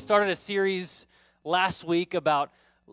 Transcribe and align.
we 0.00 0.02
started 0.02 0.30
a 0.30 0.36
series 0.36 1.06
last 1.44 1.84
week 1.84 2.14
about 2.14 2.50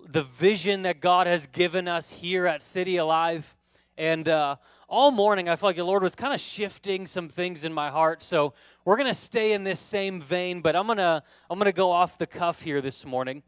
the 0.09 0.23
vision 0.23 0.81
that 0.81 0.99
God 0.99 1.25
has 1.25 1.47
given 1.47 1.88
us 1.88 2.11
here 2.11 2.45
at 2.45 2.61
City 2.61 2.97
Alive. 2.97 3.55
And 3.97 4.27
uh, 4.27 4.57
all 4.89 5.11
morning, 5.11 5.47
I 5.47 5.55
felt 5.55 5.70
like 5.70 5.75
the 5.78 5.86
Lord 5.86 6.04
was 6.04 6.15
kind 6.15 6.33
of 6.33 6.41
shifting 6.41 7.07
some 7.07 7.29
things 7.29 7.64
in 7.64 7.71
my 7.71 7.89
heart. 7.89 8.21
So 8.21 8.54
we're 8.83 8.97
going 8.97 9.07
to 9.07 9.14
stay 9.14 9.54
in 9.54 9.64
this 9.64 9.79
same 9.79 10.20
vein, 10.20 10.59
but 10.59 10.75
I'm 10.75 10.86
going 10.86 10.97
to 10.97 11.23
I'm 11.50 11.57
to 11.61 11.71
go 11.71 11.91
off 11.91 12.18
the 12.18 12.28
cuff 12.28 12.61
here 12.61 12.82
this 12.82 13.05
morning. 13.05 13.42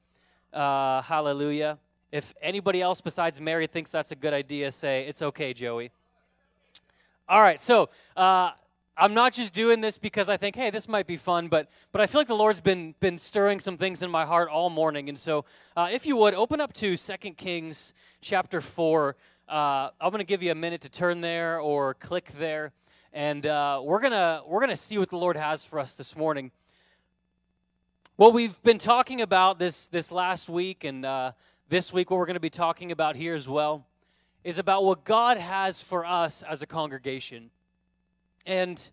Uh, 0.54 1.02
hallelujah. 1.02 1.80
If 2.14 2.34
anybody 2.42 2.82
else 2.82 3.02
besides 3.02 3.42
Mary 3.42 3.68
thinks 3.68 3.92
that's 3.92 4.14
a 4.14 4.16
good 4.16 4.34
idea, 4.34 4.72
say, 4.72 5.06
it's 5.06 5.22
okay, 5.22 5.52
Joey. 5.54 5.92
All 7.28 7.42
right, 7.42 7.60
so 7.60 7.90
uh, 8.16 8.52
I'm 9.00 9.14
not 9.14 9.32
just 9.32 9.54
doing 9.54 9.80
this 9.80 9.98
because 9.98 10.28
I 10.28 10.36
think, 10.36 10.58
hey, 10.58 10.70
this 10.72 10.90
might 10.90 11.08
be 11.08 11.16
fun, 11.16 11.48
but 11.48 11.70
but 11.94 12.02
I 12.02 12.06
feel 12.06 12.20
like 12.20 12.28
the 12.28 12.36
Lord's 12.36 12.60
been 12.60 12.96
been 13.00 13.18
stirring 13.18 13.62
some 13.62 13.78
things 13.78 14.02
in 14.02 14.12
my 14.12 14.26
heart 14.26 14.50
all 14.50 14.70
morning, 14.70 15.08
and 15.08 15.18
so 15.18 15.46
uh, 15.78 15.88
if 15.90 16.06
you 16.06 16.18
would 16.18 16.34
open 16.34 16.60
up 16.60 16.74
to 16.74 16.98
Second 16.98 17.38
Kings 17.38 17.94
chapter 18.22 18.60
four. 18.62 19.16
Uh, 19.48 19.90
I'm 20.00 20.12
going 20.12 20.20
to 20.20 20.26
give 20.26 20.44
you 20.44 20.52
a 20.52 20.56
minute 20.56 20.82
to 20.82 20.90
turn 20.90 21.22
there 21.22 21.60
or 21.60 21.96
click 21.96 22.32
there, 22.38 22.72
and 23.14 23.48
uh, 23.48 23.82
we're 23.84 24.00
gonna 24.00 24.44
we're 24.46 24.60
gonna 24.60 24.76
see 24.76 25.00
what 25.00 25.10
the 25.10 25.18
Lord 25.18 25.38
has 25.38 25.66
for 25.66 25.80
us 25.80 25.96
this 25.96 26.16
morning. 26.16 26.52
What 28.16 28.34
we've 28.34 28.62
been 28.62 28.78
talking 28.78 29.22
about 29.22 29.58
this 29.58 29.88
this 29.88 30.12
last 30.12 30.50
week 30.50 30.84
and 30.84 31.04
uh, 31.04 31.32
this 31.68 31.92
week, 31.92 32.12
what 32.12 32.18
we're 32.18 32.28
going 32.28 32.36
to 32.36 32.40
be 32.40 32.52
talking 32.52 32.92
about 32.92 33.16
here 33.16 33.34
as 33.34 33.48
well, 33.48 33.88
is 34.44 34.60
about 34.60 34.84
what 34.84 35.04
God 35.04 35.38
has 35.38 35.82
for 35.82 36.06
us 36.06 36.44
as 36.44 36.62
a 36.62 36.68
congregation. 36.68 37.50
And 38.46 38.90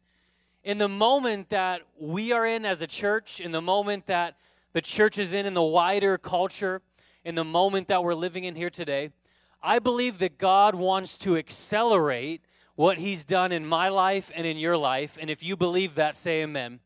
in 0.65 0.79
the 0.79 0.89
moment 0.89 1.51
that 1.51 1.83
we 1.99 2.33
are 2.33 2.47
in 2.47 2.65
as 2.65 2.83
a 2.83 2.87
church, 2.87 3.41
in 3.41 3.53
the 3.53 3.61
moment 3.61 4.07
that 4.07 4.37
the 4.73 4.81
church 4.81 5.17
is 5.19 5.33
in, 5.33 5.47
in 5.47 5.55
the 5.55 5.63
wider 5.63 6.19
culture, 6.19 6.83
in 7.25 7.35
the 7.35 7.45
moment 7.45 7.89
that 7.89 8.05
we're 8.05 8.15
living 8.15 8.45
in 8.45 8.55
here 8.55 8.71
today, 8.71 9.11
I 9.63 9.79
believe 9.79 10.19
that 10.19 10.39
God 10.39 10.75
wants 10.75 11.19
to 11.19 11.37
accelerate 11.37 12.43
what 12.75 12.99
He's 12.99 13.25
done 13.25 13.53
in 13.53 13.67
my 13.67 13.89
life 13.89 14.31
and 14.35 14.47
in 14.47 14.57
your 14.57 14.77
life. 14.77 15.19
And 15.21 15.31
if 15.31 15.43
you 15.43 15.57
believe 15.57 15.95
that, 15.95 16.15
say 16.15 16.43
amen. 16.43 16.81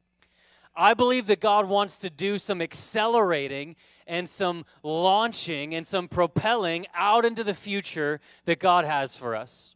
I 0.77 0.95
believe 0.95 1.27
that 1.27 1.41
God 1.41 1.69
wants 1.69 1.97
to 1.99 2.11
do 2.11 2.39
some 2.39 2.63
accelerating 2.63 3.77
and 4.07 4.29
some 4.29 4.65
launching 4.83 5.75
and 5.75 5.87
some 5.87 6.09
propelling 6.09 6.87
out 6.95 7.25
into 7.25 7.45
the 7.45 7.55
future 7.55 8.21
that 8.45 8.61
God 8.61 8.85
has 8.85 9.17
for 9.17 9.35
us. 9.35 9.75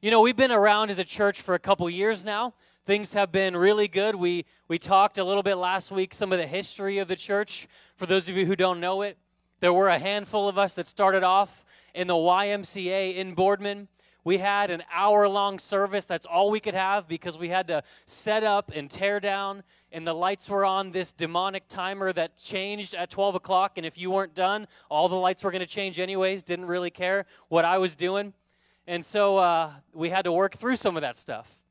You 0.00 0.12
know, 0.12 0.20
we've 0.20 0.36
been 0.36 0.52
around 0.52 0.90
as 0.90 1.00
a 1.00 1.04
church 1.04 1.42
for 1.42 1.56
a 1.56 1.58
couple 1.58 1.90
years 1.90 2.24
now. 2.24 2.54
Things 2.86 3.14
have 3.14 3.32
been 3.32 3.56
really 3.56 3.88
good. 3.88 4.14
We 4.14 4.44
we 4.68 4.78
talked 4.78 5.18
a 5.18 5.24
little 5.24 5.42
bit 5.42 5.56
last 5.56 5.90
week 5.90 6.14
some 6.14 6.32
of 6.32 6.38
the 6.38 6.46
history 6.46 6.98
of 6.98 7.08
the 7.08 7.16
church. 7.16 7.66
For 7.96 8.06
those 8.06 8.28
of 8.28 8.36
you 8.36 8.46
who 8.46 8.54
don't 8.54 8.78
know 8.78 9.02
it, 9.02 9.18
there 9.58 9.72
were 9.72 9.88
a 9.88 9.98
handful 9.98 10.48
of 10.48 10.56
us 10.56 10.76
that 10.76 10.86
started 10.86 11.24
off 11.24 11.64
in 11.96 12.06
the 12.06 12.14
YMCA 12.14 13.16
in 13.16 13.34
Boardman. 13.34 13.88
We 14.22 14.38
had 14.38 14.70
an 14.70 14.84
hour 14.94 15.28
long 15.28 15.58
service. 15.58 16.06
That's 16.06 16.26
all 16.26 16.52
we 16.52 16.60
could 16.60 16.74
have 16.74 17.08
because 17.08 17.36
we 17.36 17.48
had 17.48 17.66
to 17.66 17.82
set 18.06 18.44
up 18.44 18.70
and 18.72 18.88
tear 18.88 19.18
down. 19.18 19.64
And 19.90 20.06
the 20.06 20.14
lights 20.14 20.48
were 20.48 20.64
on 20.64 20.92
this 20.92 21.12
demonic 21.12 21.66
timer 21.66 22.12
that 22.12 22.36
changed 22.36 22.94
at 22.94 23.10
12 23.10 23.34
o'clock. 23.34 23.78
And 23.78 23.84
if 23.84 23.98
you 23.98 24.12
weren't 24.12 24.36
done, 24.36 24.68
all 24.88 25.08
the 25.08 25.16
lights 25.16 25.42
were 25.42 25.50
going 25.50 25.58
to 25.58 25.66
change 25.66 25.98
anyways. 25.98 26.44
Didn't 26.44 26.66
really 26.66 26.90
care 26.90 27.26
what 27.48 27.64
I 27.64 27.78
was 27.78 27.96
doing. 27.96 28.32
And 28.88 29.04
so 29.04 29.36
uh, 29.36 29.70
we 29.92 30.08
had 30.08 30.22
to 30.22 30.32
work 30.32 30.56
through 30.56 30.76
some 30.76 30.96
of 30.96 31.02
that 31.02 31.18
stuff. 31.18 31.62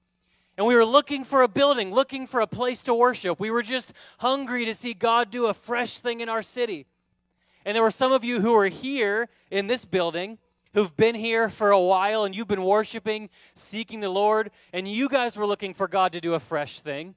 And 0.56 0.68
we 0.68 0.76
were 0.76 0.86
looking 0.86 1.24
for 1.24 1.42
a 1.42 1.48
building, 1.48 1.92
looking 1.92 2.28
for 2.28 2.42
a 2.42 2.48
place 2.48 2.84
to 2.84 2.94
worship. 2.94 3.40
We 3.40 3.50
were 3.50 3.64
just 3.64 3.92
hungry 4.20 4.66
to 4.66 4.76
see 4.76 4.94
God 4.94 5.32
do 5.32 5.48
a 5.48 5.54
fresh 5.56 6.00
thing 6.00 6.22
in 6.22 6.30
our 6.30 6.44
city. 6.44 6.86
And 7.66 7.76
there 7.76 7.82
were 7.82 7.90
some 7.90 8.12
of 8.12 8.24
you 8.24 8.40
who 8.40 8.54
were 8.54 8.68
here 8.68 9.30
in 9.50 9.66
this 9.66 9.84
building 9.84 10.38
who've 10.76 10.96
been 10.96 11.16
here 11.16 11.50
for 11.50 11.72
a 11.72 11.82
while 11.82 12.24
and 12.24 12.36
you've 12.36 12.48
been 12.48 12.64
worshiping, 12.64 13.32
seeking 13.56 14.00
the 14.00 14.10
Lord, 14.10 14.52
and 14.72 14.88
you 14.88 15.10
guys 15.10 15.36
were 15.36 15.48
looking 15.48 15.74
for 15.74 15.88
God 15.88 16.12
to 16.14 16.22
do 16.22 16.36
a 16.36 16.40
fresh 16.40 16.82
thing 16.82 17.16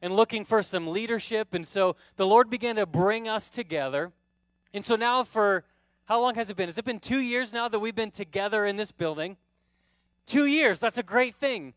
and 0.00 0.14
looking 0.14 0.44
for 0.44 0.62
some 0.62 0.86
leadership. 0.86 1.54
And 1.54 1.66
so 1.66 1.96
the 2.14 2.26
Lord 2.26 2.50
began 2.50 2.76
to 2.76 2.86
bring 2.86 3.28
us 3.28 3.50
together. 3.50 4.12
And 4.72 4.84
so 4.84 4.94
now, 4.94 5.24
for 5.24 5.64
how 6.10 6.20
long 6.20 6.34
has 6.34 6.50
it 6.50 6.56
been? 6.56 6.68
Has 6.68 6.76
it 6.76 6.84
been 6.84 6.98
two 6.98 7.20
years 7.20 7.52
now 7.52 7.68
that 7.68 7.78
we've 7.78 7.94
been 7.94 8.10
together 8.10 8.66
in 8.66 8.74
this 8.74 8.90
building? 8.90 9.36
Two 10.26 10.44
years. 10.44 10.80
That's 10.80 10.98
a 10.98 11.04
great 11.04 11.36
thing. 11.36 11.72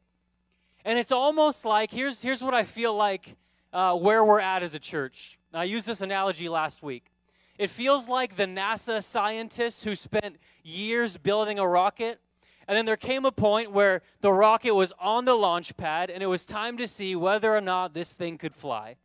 And 0.84 0.98
it's 0.98 1.12
almost 1.12 1.66
like 1.66 1.92
here's, 1.92 2.24
here's 2.24 2.42
what 2.44 2.56
I 2.56 2.64
feel 2.64 2.96
like 2.96 3.36
uh, 3.72 3.96
where 3.96 4.26
we're 4.26 4.40
at 4.40 4.64
as 4.64 4.74
a 4.74 4.80
church. 4.80 5.38
I 5.54 5.66
used 5.66 5.86
this 5.86 6.02
analogy 6.02 6.50
last 6.50 6.82
week. 6.82 7.12
It 7.60 7.70
feels 7.70 8.10
like 8.10 8.36
the 8.36 8.46
NASA 8.48 9.04
scientists 9.04 9.84
who 9.84 9.96
spent 9.96 10.38
years 10.64 11.16
building 11.16 11.60
a 11.60 11.68
rocket, 11.68 12.20
and 12.68 12.76
then 12.76 12.88
there 12.88 12.98
came 12.98 13.26
a 13.26 13.32
point 13.32 13.72
where 13.72 14.02
the 14.22 14.34
rocket 14.34 14.74
was 14.74 14.92
on 15.00 15.26
the 15.26 15.36
launch 15.36 15.78
pad, 15.78 16.10
and 16.10 16.24
it 16.24 16.28
was 16.28 16.44
time 16.44 16.76
to 16.78 16.88
see 16.88 17.16
whether 17.16 17.56
or 17.56 17.62
not 17.62 17.94
this 17.94 18.14
thing 18.14 18.40
could 18.40 18.56
fly. 18.56 18.96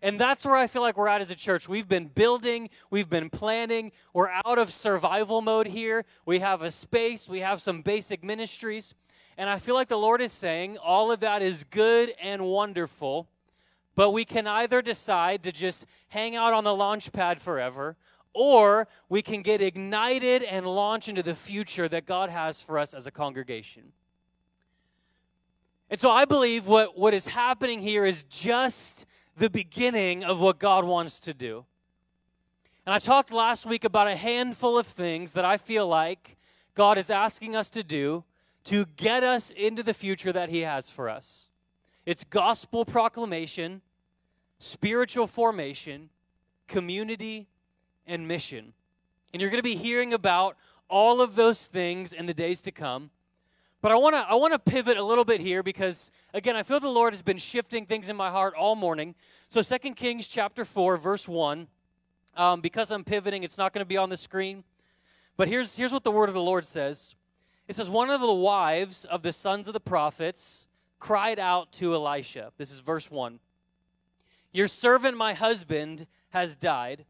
And 0.00 0.18
that's 0.18 0.46
where 0.46 0.54
I 0.54 0.68
feel 0.68 0.82
like 0.82 0.96
we're 0.96 1.08
at 1.08 1.20
as 1.20 1.30
a 1.30 1.34
church. 1.34 1.68
We've 1.68 1.88
been 1.88 2.06
building, 2.06 2.70
we've 2.88 3.08
been 3.08 3.30
planning, 3.30 3.90
we're 4.12 4.30
out 4.44 4.58
of 4.58 4.72
survival 4.72 5.40
mode 5.40 5.66
here. 5.66 6.04
We 6.24 6.38
have 6.38 6.62
a 6.62 6.70
space, 6.70 7.28
we 7.28 7.40
have 7.40 7.60
some 7.60 7.82
basic 7.82 8.22
ministries. 8.22 8.94
And 9.36 9.50
I 9.50 9.58
feel 9.58 9.74
like 9.74 9.88
the 9.88 9.98
Lord 9.98 10.20
is 10.20 10.32
saying 10.32 10.78
all 10.78 11.10
of 11.10 11.20
that 11.20 11.42
is 11.42 11.64
good 11.64 12.12
and 12.20 12.44
wonderful, 12.44 13.28
but 13.96 14.10
we 14.10 14.24
can 14.24 14.46
either 14.46 14.82
decide 14.82 15.42
to 15.44 15.52
just 15.52 15.86
hang 16.08 16.36
out 16.36 16.52
on 16.52 16.62
the 16.62 16.74
launch 16.74 17.12
pad 17.12 17.40
forever, 17.40 17.96
or 18.32 18.86
we 19.08 19.22
can 19.22 19.42
get 19.42 19.60
ignited 19.60 20.44
and 20.44 20.64
launch 20.66 21.08
into 21.08 21.22
the 21.22 21.34
future 21.34 21.88
that 21.88 22.06
God 22.06 22.30
has 22.30 22.62
for 22.62 22.78
us 22.78 22.94
as 22.94 23.06
a 23.06 23.10
congregation. 23.10 23.92
And 25.90 25.98
so 25.98 26.10
I 26.10 26.24
believe 26.24 26.66
what, 26.66 26.96
what 26.96 27.14
is 27.14 27.26
happening 27.26 27.80
here 27.80 28.04
is 28.04 28.24
just 28.24 29.06
the 29.38 29.48
beginning 29.48 30.24
of 30.24 30.40
what 30.40 30.58
God 30.58 30.84
wants 30.84 31.20
to 31.20 31.32
do. 31.32 31.64
And 32.84 32.94
I 32.94 32.98
talked 32.98 33.32
last 33.32 33.66
week 33.66 33.84
about 33.84 34.08
a 34.08 34.16
handful 34.16 34.78
of 34.78 34.86
things 34.86 35.32
that 35.34 35.44
I 35.44 35.58
feel 35.58 35.86
like 35.86 36.36
God 36.74 36.98
is 36.98 37.10
asking 37.10 37.54
us 37.54 37.70
to 37.70 37.82
do 37.82 38.24
to 38.64 38.86
get 38.96 39.22
us 39.22 39.50
into 39.50 39.82
the 39.82 39.94
future 39.94 40.32
that 40.32 40.48
He 40.48 40.60
has 40.60 40.90
for 40.90 41.08
us. 41.08 41.48
It's 42.04 42.24
gospel 42.24 42.84
proclamation, 42.84 43.82
spiritual 44.58 45.26
formation, 45.26 46.10
community, 46.66 47.46
and 48.06 48.26
mission. 48.26 48.72
And 49.32 49.40
you're 49.40 49.50
going 49.50 49.58
to 49.58 49.62
be 49.62 49.76
hearing 49.76 50.14
about 50.14 50.56
all 50.88 51.20
of 51.20 51.34
those 51.34 51.66
things 51.66 52.12
in 52.12 52.26
the 52.26 52.34
days 52.34 52.62
to 52.62 52.72
come. 52.72 53.10
But 53.88 53.94
I 53.94 53.96
want 54.00 54.16
to 54.16 54.18
I 54.18 54.34
want 54.34 54.52
to 54.52 54.58
pivot 54.58 54.98
a 54.98 55.02
little 55.02 55.24
bit 55.24 55.40
here 55.40 55.62
because 55.62 56.10
again, 56.34 56.56
I 56.56 56.62
feel 56.62 56.78
the 56.78 56.90
Lord 56.90 57.14
has 57.14 57.22
been 57.22 57.38
shifting 57.38 57.86
things 57.86 58.10
in 58.10 58.16
my 58.16 58.28
heart 58.28 58.52
all 58.52 58.76
morning. 58.76 59.14
So 59.48 59.62
Second 59.62 59.94
Kings 59.94 60.28
chapter 60.28 60.66
4 60.66 60.98
verse 60.98 61.26
1 61.26 61.66
um, 62.36 62.60
because 62.60 62.90
I'm 62.90 63.02
pivoting, 63.02 63.44
it's 63.44 63.56
not 63.56 63.72
going 63.72 63.80
to 63.80 63.88
be 63.88 63.96
on 63.96 64.10
the 64.10 64.18
screen. 64.18 64.62
But 65.38 65.48
here's 65.48 65.74
here's 65.78 65.90
what 65.90 66.04
the 66.04 66.10
word 66.10 66.28
of 66.28 66.34
the 66.34 66.42
Lord 66.42 66.66
says. 66.66 67.14
It 67.66 67.76
says 67.76 67.88
one 67.88 68.10
of 68.10 68.20
the 68.20 68.30
wives 68.30 69.06
of 69.06 69.22
the 69.22 69.32
sons 69.32 69.68
of 69.68 69.72
the 69.72 69.80
prophets 69.80 70.68
cried 70.98 71.38
out 71.38 71.72
to 71.72 71.94
Elisha. 71.94 72.52
This 72.58 72.70
is 72.70 72.80
verse 72.80 73.10
1. 73.10 73.40
Your 74.52 74.68
servant 74.68 75.16
my 75.16 75.32
husband 75.32 76.06
has 76.28 76.56
died, 76.56 77.06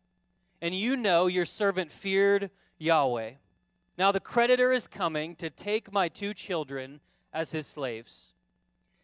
and 0.62 0.76
you 0.76 0.96
know 0.96 1.26
your 1.26 1.44
servant 1.44 1.90
feared 1.90 2.50
Yahweh. 2.78 3.32
Now 3.98 4.12
the 4.12 4.20
creditor 4.20 4.70
is 4.72 4.86
coming 4.86 5.34
to 5.36 5.50
take 5.50 5.92
my 5.92 6.08
two 6.08 6.32
children 6.32 7.00
as 7.32 7.50
his 7.50 7.66
slaves. 7.66 8.32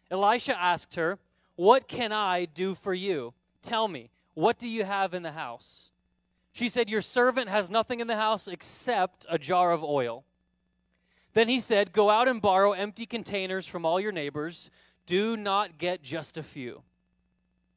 Elisha 0.09 0.57
asked 0.57 0.95
her, 0.95 1.19
What 1.57 1.89
can 1.89 2.13
I 2.13 2.45
do 2.45 2.73
for 2.73 2.93
you? 2.93 3.33
Tell 3.61 3.89
me, 3.89 4.09
what 4.35 4.57
do 4.57 4.69
you 4.69 4.85
have 4.85 5.13
in 5.13 5.21
the 5.21 5.33
house? 5.33 5.91
She 6.53 6.69
said, 6.69 6.89
Your 6.89 7.01
servant 7.01 7.49
has 7.49 7.69
nothing 7.69 7.99
in 7.99 8.07
the 8.07 8.15
house 8.15 8.47
except 8.47 9.25
a 9.29 9.37
jar 9.37 9.73
of 9.73 9.83
oil. 9.83 10.23
Then 11.33 11.49
he 11.49 11.59
said, 11.59 11.91
Go 11.91 12.09
out 12.09 12.29
and 12.29 12.41
borrow 12.41 12.71
empty 12.71 13.05
containers 13.05 13.67
from 13.67 13.85
all 13.85 13.99
your 13.99 14.13
neighbors. 14.13 14.71
Do 15.05 15.35
not 15.35 15.77
get 15.77 16.01
just 16.01 16.37
a 16.37 16.43
few. 16.43 16.83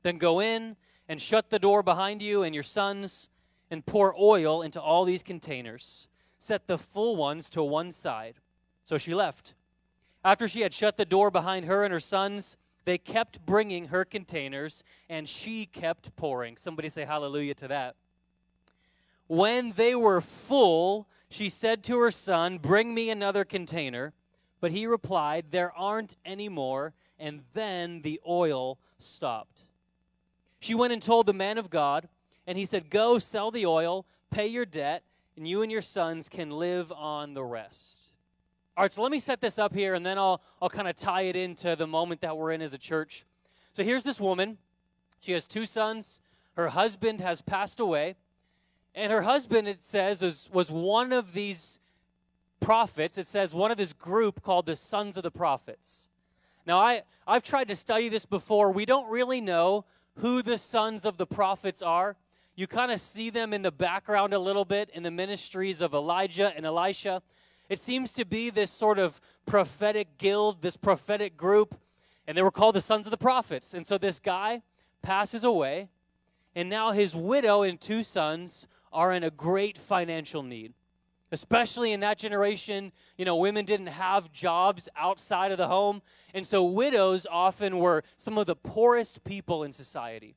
Then 0.04 0.18
go 0.18 0.40
in 0.40 0.76
and 1.08 1.20
shut 1.20 1.50
the 1.50 1.58
door 1.58 1.82
behind 1.82 2.22
you 2.22 2.44
and 2.44 2.54
your 2.54 2.62
sons 2.62 3.28
and 3.72 3.84
pour 3.84 4.14
oil 4.18 4.62
into 4.62 4.80
all 4.80 5.04
these 5.04 5.24
containers 5.24 6.06
set 6.38 6.66
the 6.66 6.78
full 6.78 7.16
ones 7.16 7.50
to 7.50 7.62
one 7.62 7.92
side. 7.92 8.36
So 8.84 8.96
she 8.96 9.14
left. 9.14 9.54
After 10.24 10.48
she 10.48 10.62
had 10.62 10.72
shut 10.72 10.96
the 10.96 11.04
door 11.04 11.30
behind 11.30 11.66
her 11.66 11.84
and 11.84 11.92
her 11.92 12.00
sons, 12.00 12.56
they 12.84 12.96
kept 12.96 13.44
bringing 13.44 13.88
her 13.88 14.04
containers, 14.04 14.82
and 15.10 15.28
she 15.28 15.66
kept 15.66 16.16
pouring. 16.16 16.56
Somebody 16.56 16.88
say 16.88 17.04
hallelujah 17.04 17.54
to 17.56 17.68
that. 17.68 17.96
When 19.26 19.72
they 19.72 19.94
were 19.94 20.22
full, 20.22 21.06
she 21.28 21.50
said 21.50 21.84
to 21.84 21.98
her 21.98 22.10
son, 22.10 22.58
Bring 22.58 22.94
me 22.94 23.10
another 23.10 23.44
container. 23.44 24.14
But 24.60 24.72
he 24.72 24.86
replied, 24.86 25.46
There 25.50 25.72
aren't 25.76 26.16
any 26.24 26.48
more. 26.48 26.94
And 27.18 27.42
then 27.52 28.02
the 28.02 28.20
oil 28.26 28.78
stopped. 28.98 29.66
She 30.60 30.74
went 30.74 30.92
and 30.92 31.02
told 31.02 31.26
the 31.26 31.32
man 31.32 31.58
of 31.58 31.68
God, 31.68 32.08
And 32.46 32.56
he 32.56 32.64
said, 32.64 32.90
Go 32.90 33.18
sell 33.18 33.50
the 33.50 33.66
oil, 33.66 34.06
pay 34.30 34.46
your 34.46 34.64
debt, 34.64 35.02
and 35.38 35.46
you 35.46 35.62
and 35.62 35.70
your 35.70 35.82
sons 35.82 36.28
can 36.28 36.50
live 36.50 36.90
on 36.90 37.32
the 37.32 37.44
rest. 37.44 38.00
All 38.76 38.82
right, 38.82 38.90
so 38.90 39.02
let 39.02 39.12
me 39.12 39.20
set 39.20 39.40
this 39.40 39.56
up 39.56 39.72
here, 39.72 39.94
and 39.94 40.04
then 40.04 40.18
I'll, 40.18 40.42
I'll 40.60 40.68
kind 40.68 40.88
of 40.88 40.96
tie 40.96 41.22
it 41.22 41.36
into 41.36 41.76
the 41.76 41.86
moment 41.86 42.22
that 42.22 42.36
we're 42.36 42.50
in 42.50 42.60
as 42.60 42.72
a 42.72 42.78
church. 42.78 43.24
So 43.72 43.84
here's 43.84 44.02
this 44.02 44.20
woman. 44.20 44.58
She 45.20 45.30
has 45.32 45.46
two 45.46 45.64
sons. 45.64 46.20
Her 46.54 46.70
husband 46.70 47.20
has 47.20 47.40
passed 47.40 47.78
away. 47.78 48.16
And 48.96 49.12
her 49.12 49.22
husband, 49.22 49.68
it 49.68 49.80
says, 49.80 50.22
was, 50.22 50.50
was 50.52 50.72
one 50.72 51.12
of 51.12 51.34
these 51.34 51.78
prophets. 52.58 53.16
It 53.16 53.28
says 53.28 53.54
one 53.54 53.70
of 53.70 53.76
this 53.76 53.92
group 53.92 54.42
called 54.42 54.66
the 54.66 54.74
Sons 54.74 55.16
of 55.16 55.22
the 55.22 55.30
Prophets. 55.30 56.08
Now, 56.66 56.80
I, 56.80 57.02
I've 57.28 57.44
tried 57.44 57.68
to 57.68 57.76
study 57.76 58.08
this 58.08 58.26
before. 58.26 58.72
We 58.72 58.86
don't 58.86 59.08
really 59.08 59.40
know 59.40 59.84
who 60.16 60.42
the 60.42 60.58
sons 60.58 61.04
of 61.04 61.16
the 61.16 61.26
prophets 61.26 61.80
are. 61.80 62.16
You 62.58 62.66
kind 62.66 62.90
of 62.90 63.00
see 63.00 63.30
them 63.30 63.52
in 63.52 63.62
the 63.62 63.70
background 63.70 64.34
a 64.34 64.38
little 64.40 64.64
bit 64.64 64.90
in 64.92 65.04
the 65.04 65.12
ministries 65.12 65.80
of 65.80 65.94
Elijah 65.94 66.52
and 66.56 66.66
Elisha. 66.66 67.22
It 67.68 67.78
seems 67.80 68.12
to 68.14 68.24
be 68.24 68.50
this 68.50 68.72
sort 68.72 68.98
of 68.98 69.20
prophetic 69.46 70.18
guild, 70.18 70.60
this 70.60 70.76
prophetic 70.76 71.36
group, 71.36 71.76
and 72.26 72.36
they 72.36 72.42
were 72.42 72.50
called 72.50 72.74
the 72.74 72.80
sons 72.80 73.06
of 73.06 73.12
the 73.12 73.16
prophets. 73.16 73.74
And 73.74 73.86
so 73.86 73.96
this 73.96 74.18
guy 74.18 74.62
passes 75.02 75.44
away, 75.44 75.88
and 76.56 76.68
now 76.68 76.90
his 76.90 77.14
widow 77.14 77.62
and 77.62 77.80
two 77.80 78.02
sons 78.02 78.66
are 78.92 79.12
in 79.12 79.22
a 79.22 79.30
great 79.30 79.78
financial 79.78 80.42
need. 80.42 80.72
Especially 81.30 81.92
in 81.92 82.00
that 82.00 82.18
generation, 82.18 82.90
you 83.16 83.24
know, 83.24 83.36
women 83.36 83.66
didn't 83.66 83.86
have 83.86 84.32
jobs 84.32 84.88
outside 84.96 85.52
of 85.52 85.58
the 85.58 85.68
home. 85.68 86.02
And 86.34 86.44
so 86.44 86.64
widows 86.64 87.24
often 87.30 87.78
were 87.78 88.02
some 88.16 88.36
of 88.36 88.46
the 88.46 88.56
poorest 88.56 89.22
people 89.22 89.62
in 89.62 89.70
society. 89.70 90.34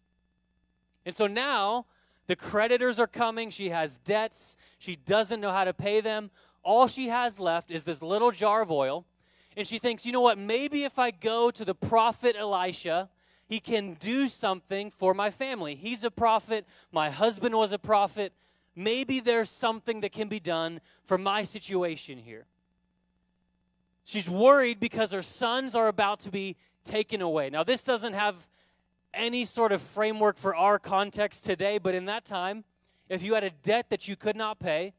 And 1.03 1.15
so 1.15 1.25
now 1.25 1.88
the 2.31 2.36
creditors 2.38 2.98
are 2.98 3.07
coming. 3.07 3.50
She 3.50 3.72
has 3.72 3.98
debts. 3.98 4.56
She 4.80 4.95
doesn't 4.95 5.42
know 5.42 5.51
how 5.51 5.66
to 5.66 5.74
pay 5.74 6.00
them. 6.00 6.31
All 6.63 6.88
she 6.88 7.10
has 7.10 7.42
left 7.42 7.69
is 7.69 7.83
this 7.83 8.01
little 8.01 8.31
jar 8.31 8.62
of 8.62 8.72
oil. 8.72 9.06
And 9.57 9.68
she 9.68 9.80
thinks, 9.80 10.06
you 10.06 10.13
know 10.13 10.22
what? 10.22 10.38
Maybe 10.38 10.86
if 10.86 10.98
I 10.98 11.12
go 11.12 11.51
to 11.51 11.66
the 11.66 11.75
prophet 11.75 12.38
Elisha, 12.39 13.10
he 13.50 13.60
can 13.60 13.95
do 13.95 14.30
something 14.30 14.92
for 14.92 15.13
my 15.13 15.30
family. 15.30 15.75
He's 15.75 16.06
a 16.06 16.10
prophet. 16.10 16.66
My 16.89 17.10
husband 17.10 17.54
was 17.54 17.74
a 17.74 17.78
prophet. 17.78 18.31
Maybe 18.77 19.19
there's 19.19 19.50
something 19.50 20.00
that 20.00 20.13
can 20.13 20.30
be 20.30 20.39
done 20.39 20.80
for 21.04 21.18
my 21.18 21.44
situation 21.44 22.18
here. 22.18 22.45
She's 24.06 24.30
worried 24.30 24.80
because 24.80 25.12
her 25.12 25.22
sons 25.22 25.75
are 25.75 25.89
about 25.89 26.22
to 26.22 26.31
be 26.31 26.56
taken 26.86 27.22
away. 27.22 27.50
Now, 27.50 27.66
this 27.66 27.84
doesn't 27.84 28.13
have 28.13 28.48
any 29.13 29.46
sort 29.46 29.72
of 29.72 29.81
framework 29.81 30.38
for 30.38 30.56
our 30.56 30.80
context 30.80 31.46
today, 31.46 31.78
but 31.78 31.96
in 31.96 32.06
that 32.06 32.25
time, 32.25 32.63
if 33.10 33.22
you 33.22 33.34
had 33.34 33.44
a 33.44 33.50
debt 33.50 33.90
that 33.90 34.08
you 34.08 34.16
could 34.16 34.36
not 34.36 34.60
pay, 34.60 34.94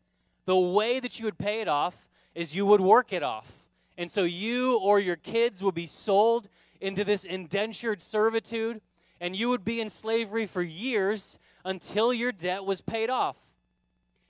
the 0.45 0.57
way 0.57 1.01
that 1.01 1.19
you 1.19 1.25
would 1.25 1.39
pay 1.39 1.61
it 1.61 1.69
off 1.69 2.09
is 2.35 2.55
you 2.55 2.67
would 2.67 2.81
work 2.81 3.13
it 3.13 3.23
off. 3.23 3.67
And 3.97 4.11
so 4.11 4.25
you 4.25 4.79
or 4.79 4.99
your 4.99 5.17
kids 5.17 5.63
would 5.63 5.75
be 5.75 5.87
sold 5.87 6.49
into 6.81 7.05
this 7.05 7.25
indentured 7.25 8.03
servitude, 8.03 8.81
and 9.21 9.37
you 9.37 9.49
would 9.49 9.65
be 9.65 9.81
in 9.81 9.89
slavery 9.89 10.47
for 10.47 10.63
years 10.63 11.39
until 11.65 12.13
your 12.13 12.33
debt 12.33 12.65
was 12.65 12.81
paid 12.81 13.09
off. 13.09 13.39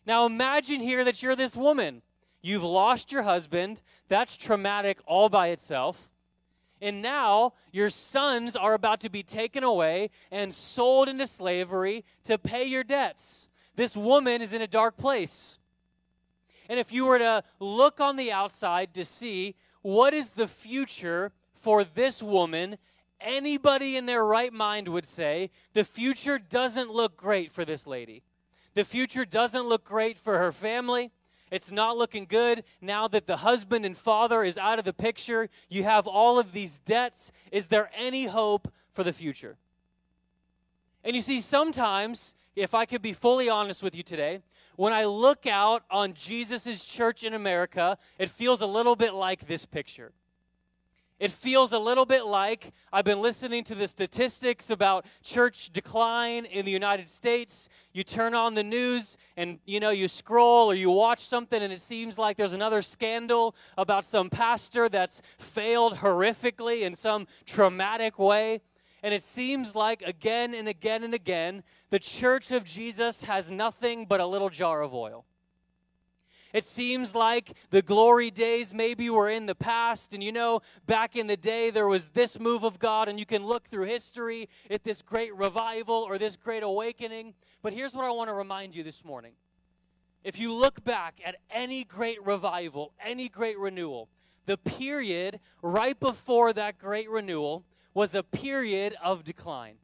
Now 0.05 0.26
imagine 0.26 0.81
here 0.81 1.05
that 1.05 1.23
you're 1.23 1.37
this 1.37 1.56
woman. 1.56 2.02
You've 2.43 2.64
lost 2.64 3.12
your 3.12 3.23
husband. 3.23 3.81
That's 4.08 4.37
traumatic 4.37 4.99
all 5.06 5.29
by 5.29 5.49
itself. 5.49 6.11
And 6.82 7.00
now 7.00 7.52
your 7.70 7.88
sons 7.88 8.56
are 8.56 8.75
about 8.75 9.00
to 9.00 9.08
be 9.08 9.23
taken 9.23 9.62
away 9.62 10.11
and 10.32 10.52
sold 10.52 11.08
into 11.08 11.29
slavery 11.29 12.05
to 12.25 12.37
pay 12.37 12.64
your 12.64 12.82
debts. 12.82 13.49
This 13.76 13.96
woman 13.96 14.43
is 14.43 14.52
in 14.52 14.61
a 14.61 14.67
dark 14.67 14.96
place. 14.96 15.61
And 16.69 16.81
if 16.81 16.93
you 16.93 17.06
were 17.06 17.20
to 17.20 17.44
look 17.61 18.00
on 18.00 18.17
the 18.17 18.32
outside 18.32 18.94
to 18.94 19.05
see 19.05 19.55
what 19.82 20.12
is 20.12 20.32
the 20.32 20.49
future 20.49 21.31
for 21.55 21.84
this 21.84 22.20
woman, 22.20 22.79
anybody 23.20 23.96
in 23.96 24.06
their 24.06 24.25
right 24.25 24.52
mind 24.52 24.88
would 24.88 25.06
say 25.06 25.50
the 25.75 25.84
future 25.84 26.38
doesn't 26.38 26.90
look 26.90 27.17
great 27.17 27.52
for 27.52 27.64
this 27.64 27.87
lady. 27.87 28.25
The 28.75 28.84
future 28.84 29.25
doesn't 29.25 29.69
look 29.69 29.84
great 29.84 30.19
for 30.19 30.38
her 30.38 30.50
family. 30.50 31.12
It's 31.52 31.70
not 31.70 31.99
looking 31.99 32.25
good 32.25 32.64
now 32.81 33.06
that 33.08 33.26
the 33.26 33.37
husband 33.37 33.84
and 33.84 33.94
father 33.94 34.43
is 34.43 34.56
out 34.56 34.78
of 34.78 34.87
the 34.87 34.94
picture. 34.94 35.50
You 35.69 35.84
have 35.84 36.06
all 36.06 36.38
of 36.38 36.52
these 36.52 36.78
debts. 36.78 37.31
Is 37.52 37.69
there 37.69 37.90
any 37.94 38.25
hope 38.25 38.72
for 38.94 39.04
the 39.04 39.12
future? 39.12 39.58
And 41.04 41.14
you 41.14 41.20
see, 41.20 41.40
sometimes, 41.40 42.37
if 42.56 42.75
I 42.75 42.87
could 42.87 43.02
be 43.02 43.12
fully 43.12 43.50
honest 43.50 43.82
with 43.82 43.94
you 43.94 44.02
today, 44.02 44.40
when 44.76 44.94
I 44.94 45.04
look 45.04 45.46
out 45.46 45.82
on 45.90 46.14
Jesus' 46.14 46.84
church 46.84 47.22
in 47.22 47.34
America, 47.34 47.98
it 48.19 48.31
feels 48.31 48.62
a 48.62 48.66
little 48.66 48.96
bit 48.96 49.12
like 49.12 49.46
this 49.46 49.66
picture. 49.66 50.12
It 51.22 51.30
feels 51.30 51.72
a 51.72 51.78
little 51.78 52.04
bit 52.04 52.26
like 52.26 52.72
I've 52.92 53.04
been 53.04 53.22
listening 53.22 53.62
to 53.64 53.76
the 53.76 53.86
statistics 53.86 54.70
about 54.70 55.06
church 55.22 55.70
decline 55.72 56.46
in 56.46 56.64
the 56.64 56.72
United 56.72 57.08
States. 57.08 57.69
You 57.92 58.02
turn 58.02 58.34
on 58.34 58.54
the 58.54 58.64
news 58.64 59.16
and 59.36 59.60
you 59.64 59.78
know 59.78 59.90
you 59.90 60.08
scroll 60.08 60.66
or 60.66 60.74
you 60.74 60.90
watch 60.90 61.20
something 61.20 61.62
and 61.62 61.72
it 61.72 61.80
seems 61.80 62.19
like 62.19 62.36
there's 62.36 62.54
another 62.54 62.82
scandal 62.82 63.54
about 63.78 64.04
some 64.04 64.30
pastor 64.30 64.88
that's 64.88 65.22
failed 65.38 65.98
horrifically 65.98 66.82
in 66.82 66.96
some 66.96 67.28
traumatic 67.46 68.19
way. 68.19 68.60
And 69.04 69.14
it 69.14 69.22
seems 69.22 69.76
like 69.76 70.02
again 70.02 70.54
and 70.54 70.66
again 70.66 71.04
and 71.04 71.14
again 71.14 71.62
the 71.90 72.00
church 72.00 72.50
of 72.50 72.64
Jesus 72.64 73.22
has 73.22 73.48
nothing 73.48 74.06
but 74.06 74.19
a 74.19 74.26
little 74.26 74.50
jar 74.50 74.82
of 74.82 74.92
oil. 74.92 75.24
It 76.52 76.66
seems 76.66 77.14
like 77.14 77.56
the 77.70 77.82
glory 77.82 78.31
days 78.31 78.75
maybe 78.75 79.08
were 79.08 79.28
in 79.28 79.46
the 79.46 79.54
past. 79.54 80.12
And 80.12 80.22
you 80.22 80.32
know, 80.32 80.60
back 80.87 81.16
in 81.16 81.26
the 81.26 81.37
day, 81.37 81.70
there 81.70 81.88
was 81.88 82.10
this 82.10 82.38
move 82.38 82.62
of 82.62 82.78
God, 82.78 83.08
and 83.08 83.19
you 83.19 83.26
can 83.26 83.46
look 83.46 83.69
through 83.69 83.87
history 83.87 84.49
at 84.70 84.84
this 84.84 85.00
great 85.00 85.34
revival 85.34 85.94
or 85.94 86.19
this 86.19 86.37
great 86.37 86.62
awakening. 86.62 87.34
But 87.62 87.72
here's 87.72 87.94
what 87.94 88.04
I 88.04 88.10
want 88.10 88.28
to 88.28 88.34
remind 88.34 88.75
you 88.75 88.82
this 88.82 89.04
morning. 89.04 89.32
If 90.25 90.38
you 90.38 90.52
look 90.52 90.84
back 90.84 91.20
at 91.25 91.37
any 91.50 91.84
great 91.84 92.25
revival, 92.25 92.93
any 93.05 93.28
great 93.28 93.58
renewal, 93.58 94.08
the 94.46 94.56
period 94.56 95.40
right 95.62 95.98
before 95.98 96.53
that 96.53 96.79
great 96.79 97.08
renewal 97.08 97.65
was 97.94 98.15
a 98.15 98.22
period 98.22 98.94
of 99.03 99.24
decline. 99.24 99.76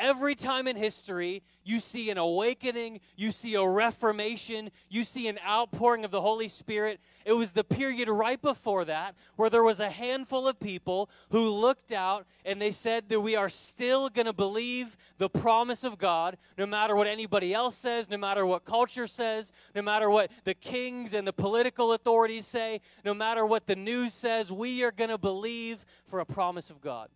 Every 0.00 0.34
time 0.34 0.66
in 0.66 0.76
history, 0.76 1.42
you 1.62 1.78
see 1.78 2.08
an 2.08 2.16
awakening, 2.16 3.00
you 3.16 3.30
see 3.30 3.54
a 3.54 3.62
reformation, 3.62 4.70
you 4.88 5.04
see 5.04 5.28
an 5.28 5.38
outpouring 5.46 6.06
of 6.06 6.10
the 6.10 6.22
Holy 6.22 6.48
Spirit. 6.48 7.00
It 7.26 7.34
was 7.34 7.52
the 7.52 7.64
period 7.64 8.08
right 8.08 8.40
before 8.40 8.86
that 8.86 9.14
where 9.36 9.50
there 9.50 9.62
was 9.62 9.78
a 9.78 9.90
handful 9.90 10.48
of 10.48 10.58
people 10.58 11.10
who 11.28 11.50
looked 11.50 11.92
out 11.92 12.26
and 12.46 12.62
they 12.62 12.70
said 12.70 13.10
that 13.10 13.20
we 13.20 13.36
are 13.36 13.50
still 13.50 14.08
going 14.08 14.24
to 14.24 14.32
believe 14.32 14.96
the 15.18 15.28
promise 15.28 15.84
of 15.84 15.98
God, 15.98 16.38
no 16.56 16.64
matter 16.64 16.96
what 16.96 17.06
anybody 17.06 17.52
else 17.52 17.74
says, 17.74 18.08
no 18.08 18.16
matter 18.16 18.46
what 18.46 18.64
culture 18.64 19.06
says, 19.06 19.52
no 19.74 19.82
matter 19.82 20.08
what 20.08 20.30
the 20.44 20.54
kings 20.54 21.12
and 21.12 21.28
the 21.28 21.32
political 21.32 21.92
authorities 21.92 22.46
say, 22.46 22.80
no 23.04 23.12
matter 23.12 23.44
what 23.44 23.66
the 23.66 23.76
news 23.76 24.14
says, 24.14 24.50
we 24.50 24.82
are 24.82 24.92
going 24.92 25.10
to 25.10 25.18
believe 25.18 25.84
for 26.06 26.20
a 26.20 26.26
promise 26.26 26.70
of 26.70 26.80
God. 26.80 27.10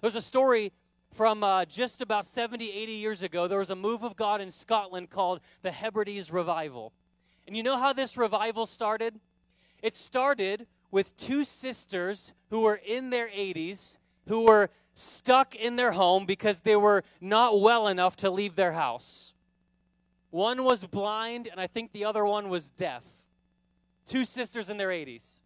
There's 0.00 0.16
a 0.16 0.22
story 0.22 0.72
from 1.12 1.44
uh, 1.44 1.64
just 1.66 2.00
about 2.00 2.24
70, 2.24 2.70
80 2.70 2.92
years 2.92 3.22
ago, 3.22 3.46
there 3.46 3.58
was 3.58 3.70
a 3.70 3.76
move 3.76 4.02
of 4.02 4.16
God 4.16 4.40
in 4.40 4.50
Scotland 4.50 5.10
called 5.10 5.40
the 5.62 5.70
Hebrides 5.70 6.32
Revival. 6.32 6.92
And 7.46 7.56
you 7.56 7.62
know 7.62 7.78
how 7.78 7.92
this 7.92 8.16
revival 8.16 8.66
started? 8.66 9.20
It 9.82 9.94
started 9.94 10.66
with 10.90 11.16
two 11.16 11.44
sisters 11.44 12.32
who 12.50 12.60
were 12.60 12.80
in 12.84 13.10
their 13.10 13.28
80s 13.28 13.98
who 14.28 14.46
were 14.46 14.70
stuck 14.94 15.54
in 15.54 15.76
their 15.76 15.92
home 15.92 16.26
because 16.26 16.60
they 16.60 16.76
were 16.76 17.04
not 17.20 17.60
well 17.60 17.88
enough 17.88 18.16
to 18.16 18.30
leave 18.30 18.56
their 18.56 18.72
house. 18.72 19.34
One 20.30 20.64
was 20.64 20.86
blind, 20.86 21.46
and 21.50 21.60
I 21.60 21.66
think 21.66 21.92
the 21.92 22.06
other 22.06 22.24
one 22.24 22.48
was 22.48 22.70
deaf. 22.70 23.04
Two 24.06 24.24
sisters 24.24 24.70
in 24.70 24.78
their 24.78 24.88
80s 24.88 25.41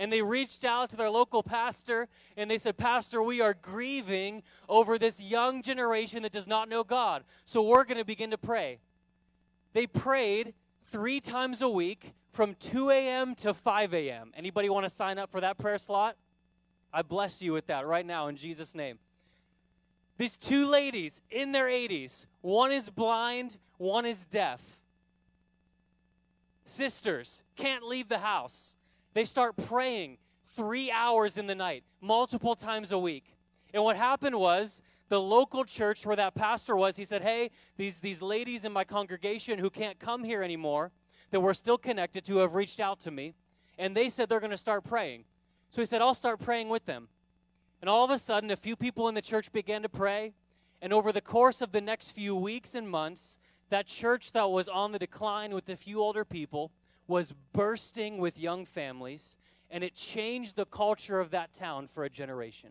and 0.00 0.10
they 0.10 0.22
reached 0.22 0.64
out 0.64 0.88
to 0.88 0.96
their 0.96 1.10
local 1.10 1.42
pastor 1.42 2.08
and 2.34 2.50
they 2.50 2.56
said, 2.56 2.78
Pastor, 2.78 3.22
we 3.22 3.42
are 3.42 3.52
grieving 3.52 4.42
over 4.66 4.98
this 4.98 5.22
young 5.22 5.60
generation 5.60 6.22
that 6.22 6.32
does 6.32 6.46
not 6.46 6.70
know 6.70 6.82
God. 6.82 7.22
So 7.44 7.62
we're 7.62 7.84
going 7.84 7.98
to 7.98 8.04
begin 8.04 8.30
to 8.30 8.38
pray. 8.38 8.78
They 9.74 9.86
prayed 9.86 10.54
three 10.88 11.20
times 11.20 11.60
a 11.60 11.68
week 11.68 12.14
from 12.30 12.54
2 12.54 12.88
a.m. 12.88 13.34
to 13.36 13.52
5 13.52 13.92
a.m. 13.92 14.32
Anybody 14.34 14.70
want 14.70 14.84
to 14.84 14.88
sign 14.88 15.18
up 15.18 15.30
for 15.30 15.42
that 15.42 15.58
prayer 15.58 15.76
slot? 15.76 16.16
I 16.94 17.02
bless 17.02 17.42
you 17.42 17.52
with 17.52 17.66
that 17.66 17.86
right 17.86 18.06
now 18.06 18.28
in 18.28 18.36
Jesus' 18.36 18.74
name. 18.74 18.98
These 20.16 20.38
two 20.38 20.66
ladies 20.66 21.20
in 21.30 21.52
their 21.52 21.66
80s, 21.66 22.24
one 22.40 22.72
is 22.72 22.88
blind, 22.88 23.58
one 23.76 24.06
is 24.06 24.24
deaf. 24.24 24.80
Sisters 26.64 27.42
can't 27.54 27.84
leave 27.84 28.08
the 28.08 28.18
house. 28.18 28.76
They 29.14 29.24
start 29.24 29.56
praying 29.56 30.18
three 30.54 30.90
hours 30.90 31.36
in 31.38 31.46
the 31.46 31.54
night, 31.54 31.84
multiple 32.00 32.54
times 32.54 32.92
a 32.92 32.98
week. 32.98 33.36
And 33.72 33.82
what 33.82 33.96
happened 33.96 34.36
was 34.36 34.82
the 35.08 35.20
local 35.20 35.64
church 35.64 36.06
where 36.06 36.16
that 36.16 36.34
pastor 36.34 36.76
was, 36.76 36.96
he 36.96 37.04
said, 37.04 37.22
Hey, 37.22 37.50
these, 37.76 38.00
these 38.00 38.22
ladies 38.22 38.64
in 38.64 38.72
my 38.72 38.84
congregation 38.84 39.58
who 39.58 39.70
can't 39.70 39.98
come 39.98 40.24
here 40.24 40.42
anymore, 40.42 40.92
that 41.30 41.40
we're 41.40 41.54
still 41.54 41.78
connected 41.78 42.24
to, 42.24 42.38
have 42.38 42.54
reached 42.54 42.80
out 42.80 43.00
to 43.00 43.10
me. 43.10 43.34
And 43.78 43.96
they 43.96 44.08
said 44.08 44.28
they're 44.28 44.40
going 44.40 44.50
to 44.50 44.56
start 44.56 44.84
praying. 44.84 45.24
So 45.70 45.80
he 45.80 45.86
said, 45.86 46.02
I'll 46.02 46.14
start 46.14 46.40
praying 46.40 46.68
with 46.68 46.86
them. 46.86 47.08
And 47.80 47.88
all 47.88 48.04
of 48.04 48.10
a 48.10 48.18
sudden, 48.18 48.50
a 48.50 48.56
few 48.56 48.76
people 48.76 49.08
in 49.08 49.14
the 49.14 49.22
church 49.22 49.52
began 49.52 49.82
to 49.82 49.88
pray. 49.88 50.34
And 50.82 50.92
over 50.92 51.12
the 51.12 51.20
course 51.20 51.60
of 51.60 51.72
the 51.72 51.80
next 51.80 52.10
few 52.10 52.34
weeks 52.34 52.74
and 52.74 52.88
months, 52.88 53.38
that 53.70 53.86
church 53.86 54.32
that 54.32 54.50
was 54.50 54.68
on 54.68 54.92
the 54.92 54.98
decline 54.98 55.54
with 55.54 55.68
a 55.68 55.76
few 55.76 56.00
older 56.00 56.24
people 56.24 56.72
was 57.10 57.34
bursting 57.52 58.18
with 58.18 58.38
young 58.38 58.64
families, 58.64 59.36
and 59.68 59.82
it 59.82 59.94
changed 59.94 60.54
the 60.54 60.64
culture 60.64 61.18
of 61.18 61.32
that 61.32 61.52
town 61.52 61.88
for 61.88 62.04
a 62.04 62.08
generation. 62.08 62.70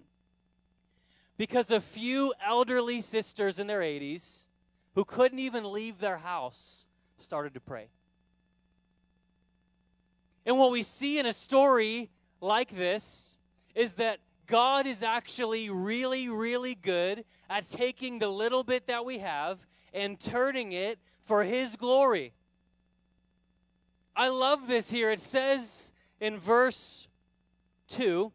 Because 1.38 1.70
a 1.70 1.82
few 1.82 2.34
elderly 2.46 3.02
sisters 3.02 3.60
in 3.60 3.68
their 3.68 3.82
80s 3.82 4.48
who 4.96 5.04
couldn't 5.04 5.40
even 5.40 5.72
leave 5.72 6.00
their 6.00 6.18
house 6.18 6.88
started 7.18 7.54
to 7.54 7.60
pray. 7.60 7.90
And 10.46 10.58
what 10.58 10.72
we 10.72 10.84
see 10.84 11.20
in 11.20 11.26
a 11.26 11.34
story 11.34 12.10
like 12.40 12.70
this 12.70 13.38
is 13.76 13.96
that 13.96 14.20
God 14.48 14.88
is 14.88 15.04
actually 15.04 15.70
really, 15.70 16.30
really 16.30 16.76
good 16.76 17.26
at 17.50 17.70
taking 17.70 18.20
the 18.20 18.30
little 18.30 18.64
bit 18.64 18.88
that 18.88 19.04
we 19.04 19.20
have 19.20 19.68
and 19.94 20.18
turning 20.18 20.72
it 20.72 20.98
for 21.20 21.44
His 21.44 21.76
glory. 21.76 22.34
I 24.20 24.28
love 24.28 24.68
this 24.68 24.92
here. 24.92 25.12
It 25.12 25.22
says 25.22 25.94
in 26.20 26.36
verse 26.36 27.08
2 27.88 28.34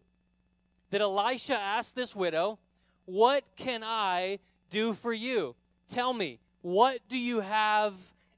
that 0.89 1.03
Elisha 1.03 1.61
asked 1.61 1.95
this 1.95 2.17
widow, 2.17 2.59
What 3.05 3.45
can 3.55 3.83
I 3.85 4.39
do 4.71 4.95
for 4.95 5.13
you? 5.13 5.55
Tell 5.87 6.15
me, 6.15 6.41
what 6.63 7.01
do 7.07 7.19
you 7.19 7.41
have 7.41 7.93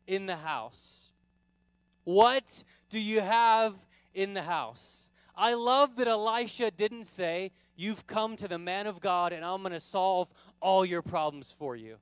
in 0.08 0.26
the 0.26 0.34
house? 0.34 1.12
What 2.02 2.64
do 2.90 2.98
you 2.98 3.20
have 3.20 3.74
in 4.12 4.34
the 4.34 4.42
house? 4.42 5.12
I 5.36 5.54
love 5.54 5.94
that 5.98 6.08
Elisha 6.08 6.72
didn't 6.72 7.04
say, 7.04 7.52
You've 7.76 8.08
come 8.08 8.34
to 8.38 8.48
the 8.48 8.58
man 8.58 8.88
of 8.88 9.00
God 9.00 9.32
and 9.32 9.44
I'm 9.44 9.60
going 9.60 9.72
to 9.72 9.78
solve 9.78 10.32
all 10.58 10.84
your 10.84 11.00
problems 11.00 11.52
for 11.52 11.76
you. 11.76 11.98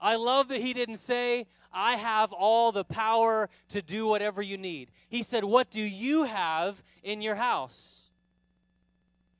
I 0.00 0.16
love 0.16 0.48
that 0.48 0.60
he 0.60 0.72
didn't 0.72 0.96
say, 0.96 1.46
I 1.72 1.96
have 1.96 2.32
all 2.32 2.72
the 2.72 2.84
power 2.84 3.48
to 3.68 3.82
do 3.82 4.06
whatever 4.06 4.42
you 4.42 4.56
need. 4.56 4.90
He 5.08 5.22
said, 5.22 5.44
What 5.44 5.70
do 5.70 5.80
you 5.80 6.24
have 6.24 6.82
in 7.02 7.20
your 7.20 7.36
house? 7.36 8.10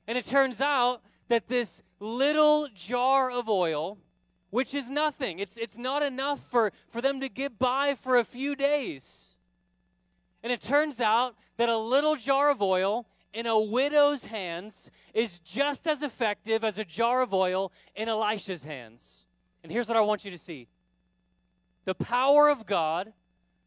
And 0.07 0.17
it 0.17 0.25
turns 0.25 0.61
out 0.61 1.01
that 1.27 1.47
this 1.47 1.83
little 1.99 2.67
jar 2.73 3.31
of 3.31 3.47
oil, 3.49 3.97
which 4.49 4.73
is 4.73 4.89
nothing, 4.89 5.39
it's, 5.39 5.57
it's 5.57 5.77
not 5.77 6.03
enough 6.03 6.39
for, 6.39 6.71
for 6.89 7.01
them 7.01 7.21
to 7.21 7.29
get 7.29 7.57
by 7.57 7.95
for 7.95 8.17
a 8.17 8.23
few 8.23 8.55
days. 8.55 9.37
And 10.43 10.51
it 10.51 10.61
turns 10.61 10.99
out 10.99 11.35
that 11.57 11.69
a 11.69 11.77
little 11.77 12.15
jar 12.15 12.49
of 12.49 12.61
oil 12.61 13.07
in 13.33 13.45
a 13.45 13.59
widow's 13.59 14.25
hands 14.25 14.91
is 15.13 15.39
just 15.39 15.87
as 15.87 16.01
effective 16.01 16.63
as 16.63 16.77
a 16.77 16.85
jar 16.85 17.21
of 17.21 17.33
oil 17.33 17.71
in 17.95 18.09
Elisha's 18.09 18.63
hands. 18.63 19.25
And 19.63 19.71
here's 19.71 19.87
what 19.87 19.97
I 19.97 20.01
want 20.01 20.25
you 20.25 20.31
to 20.31 20.37
see 20.37 20.67
the 21.85 21.95
power 21.95 22.49
of 22.49 22.65
God 22.65 23.13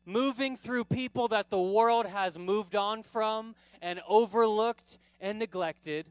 moving 0.07 0.57
through 0.57 0.85
people 0.85 1.29
that 1.29 1.51
the 1.51 1.61
world 1.61 2.07
has 2.07 2.39
moved 2.39 2.75
on 2.75 3.03
from 3.03 3.55
and 3.81 4.01
overlooked 4.07 4.99
and 5.21 5.39
neglected 5.39 6.07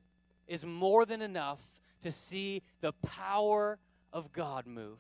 is 0.47 0.65
more 0.65 1.05
than 1.05 1.21
enough 1.21 1.79
to 2.01 2.11
see 2.11 2.61
the 2.81 2.91
power 2.93 3.79
of 4.11 4.31
God 4.31 4.67
move. 4.67 4.99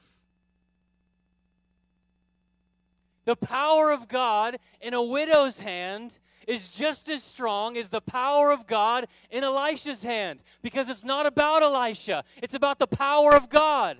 The 3.25 3.35
power 3.35 3.91
of 3.91 4.07
God 4.07 4.57
in 4.81 4.93
a 4.93 5.03
widow's 5.03 5.61
hand 5.61 6.19
is 6.45 6.69
just 6.69 7.09
as 7.09 7.23
strong 7.23 7.77
as 7.77 7.89
the 7.89 8.01
power 8.01 8.51
of 8.51 8.67
God 8.67 9.07
in 9.29 9.43
Elisha's 9.43 10.03
hand 10.03 10.43
because 10.61 10.89
it's 10.89 11.05
not 11.05 11.25
about 11.25 11.63
Elisha, 11.63 12.23
it's 12.41 12.53
about 12.53 12.79
the 12.79 12.87
power 12.87 13.33
of 13.33 13.49
God. 13.49 13.97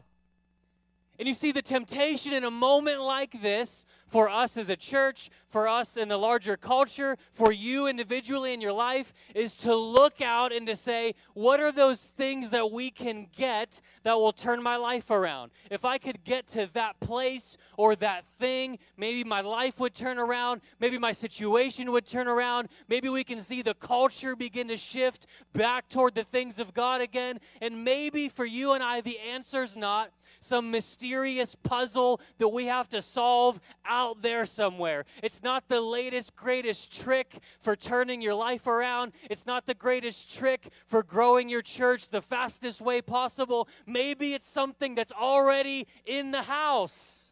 And 1.20 1.28
you 1.28 1.34
see 1.34 1.52
the 1.52 1.62
temptation 1.62 2.34
in 2.34 2.44
a 2.44 2.52
moment 2.52 3.00
like 3.00 3.42
this 3.42 3.86
for 4.14 4.30
us 4.30 4.58
as 4.58 4.70
a 4.70 4.76
church, 4.76 5.32
for 5.48 5.68
us 5.68 5.98
in 5.98 6.08
the 6.08 6.18
larger 6.18 6.56
culture, 6.56 7.18
for 7.32 7.52
you 7.52 7.88
individually 7.88 8.54
in 8.54 8.62
your 8.62 8.72
life, 8.72 9.12
is 9.34 9.58
to 9.58 9.76
look 9.76 10.22
out 10.22 10.54
and 10.54 10.68
to 10.68 10.76
say, 10.76 11.16
what 11.34 11.60
are 11.60 11.72
those 11.72 12.06
things 12.06 12.52
that 12.52 12.70
we 12.72 12.92
can 12.92 13.26
get 13.36 13.82
that 14.04 14.14
will 14.14 14.32
turn 14.32 14.62
my 14.62 14.76
life 14.76 15.10
around? 15.10 15.50
If 15.72 15.84
I 15.84 15.98
could 15.98 16.24
get 16.24 16.46
to 16.50 16.70
that 16.74 17.00
place 17.00 17.58
or 17.76 17.96
that 17.96 18.24
thing, 18.24 18.78
maybe 18.98 19.24
my 19.24 19.42
life 19.42 19.80
would 19.80 19.96
turn 19.96 20.20
around, 20.20 20.62
maybe 20.80 21.00
my 21.00 21.12
situation 21.12 21.92
would 21.92 22.06
turn 22.06 22.28
around, 22.28 22.70
maybe 22.88 23.10
we 23.10 23.24
can 23.24 23.40
see 23.40 23.64
the 23.64 23.74
culture 23.74 24.36
begin 24.36 24.68
to 24.68 24.78
shift 24.78 25.26
back 25.54 25.90
toward 25.90 26.14
the 26.14 26.24
things 26.24 26.60
of 26.60 26.76
God 26.76 27.02
again. 27.02 27.40
And 27.64 27.84
maybe 27.84 28.30
for 28.30 28.46
you 28.46 28.74
and 28.74 28.84
I, 28.84 29.02
the 29.02 29.18
answer's 29.18 29.76
not 29.76 30.12
some 30.40 30.70
mysterious 30.70 31.56
puzzle 31.56 32.22
that 32.38 32.50
we 32.50 32.66
have 32.66 32.90
to 32.90 33.02
solve 33.02 33.60
out 33.86 34.03
there 34.12 34.46
somewhere. 34.46 35.06
It's 35.22 35.42
not 35.42 35.68
the 35.68 35.82
latest, 35.82 36.36
greatest 36.36 36.92
trick 37.02 37.38
for 37.60 37.76
turning 37.76 38.22
your 38.22 38.36
life 38.36 38.68
around. 38.68 39.14
It's 39.30 39.46
not 39.46 39.66
the 39.66 39.74
greatest 39.74 40.36
trick 40.36 40.68
for 40.86 41.04
growing 41.04 41.50
your 41.50 41.62
church 41.62 42.10
the 42.10 42.22
fastest 42.22 42.82
way 42.82 43.02
possible. 43.02 43.68
Maybe 43.86 44.34
it's 44.34 44.50
something 44.50 44.96
that's 44.96 45.14
already 45.14 45.88
in 46.06 46.32
the 46.32 46.44
house. 46.44 47.32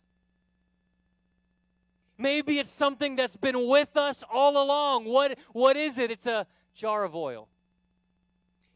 Maybe 2.18 2.60
it's 2.60 2.72
something 2.72 3.16
that's 3.16 3.36
been 3.36 3.68
with 3.68 3.98
us 3.98 4.24
all 4.32 4.64
along. 4.64 5.06
What, 5.06 5.38
what 5.54 5.76
is 5.76 5.98
it? 5.98 6.12
It's 6.12 6.28
a 6.28 6.46
jar 6.74 7.04
of 7.04 7.16
oil. 7.16 7.48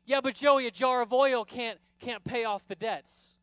Yeah, 0.05 0.21
but 0.21 0.35
Joey, 0.35 0.67
a 0.67 0.71
jar 0.71 1.01
of 1.01 1.13
oil 1.13 1.45
can't, 1.45 1.79
can't 1.99 2.23
pay 2.23 2.43
off 2.45 2.67
the 2.67 2.75
debts. 2.75 3.34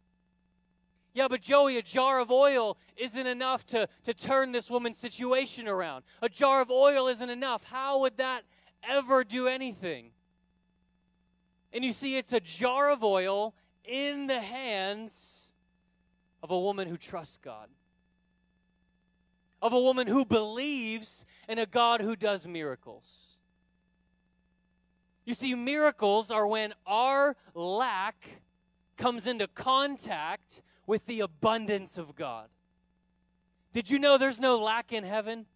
Yeah, 1.14 1.28
but 1.28 1.42
Joey, 1.42 1.76
a 1.76 1.82
jar 1.82 2.20
of 2.20 2.30
oil 2.30 2.78
isn't 2.96 3.26
enough 3.26 3.66
to, 3.66 3.86
to 4.04 4.14
turn 4.14 4.52
this 4.52 4.70
woman's 4.70 4.96
situation 4.96 5.68
around. 5.68 6.04
A 6.22 6.28
jar 6.28 6.62
of 6.62 6.70
oil 6.70 7.06
isn't 7.08 7.28
enough. 7.28 7.64
How 7.64 8.00
would 8.00 8.16
that 8.16 8.44
ever 8.82 9.22
do 9.22 9.46
anything? 9.46 10.12
And 11.72 11.84
you 11.84 11.92
see, 11.92 12.16
it's 12.16 12.32
a 12.32 12.40
jar 12.40 12.90
of 12.90 13.04
oil 13.04 13.54
in 13.84 14.26
the 14.26 14.40
hands 14.40 15.52
of 16.42 16.50
a 16.50 16.58
woman 16.58 16.88
who 16.88 16.96
trusts 16.96 17.36
God, 17.36 17.68
of 19.60 19.72
a 19.72 19.80
woman 19.80 20.06
who 20.06 20.24
believes 20.24 21.24
in 21.48 21.58
a 21.58 21.66
God 21.66 22.00
who 22.00 22.16
does 22.16 22.46
miracles. 22.46 23.38
You 25.24 25.34
see, 25.34 25.54
miracles 25.54 26.30
are 26.30 26.46
when 26.46 26.74
our 26.86 27.36
lack 27.54 28.42
comes 28.96 29.26
into 29.26 29.46
contact 29.46 30.62
with 30.86 31.06
the 31.06 31.20
abundance 31.20 31.98
of 31.98 32.14
God. 32.14 32.48
Did 33.72 33.88
you 33.88 33.98
know 33.98 34.18
there's 34.18 34.40
no 34.40 34.62
lack 34.62 34.92
in 34.92 35.04
heaven? 35.04 35.46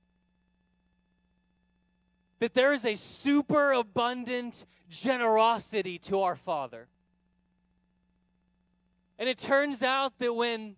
That 2.39 2.55
there 2.55 2.73
is 2.73 2.85
a 2.85 2.95
super 2.95 3.73
abundant 3.73 4.65
generosity 4.89 5.99
to 5.99 6.21
our 6.21 6.37
Father. 6.37 6.89
And 9.19 9.29
it 9.29 9.39
turns 9.39 9.83
out 9.83 10.19
that 10.19 10.35
when 10.35 10.77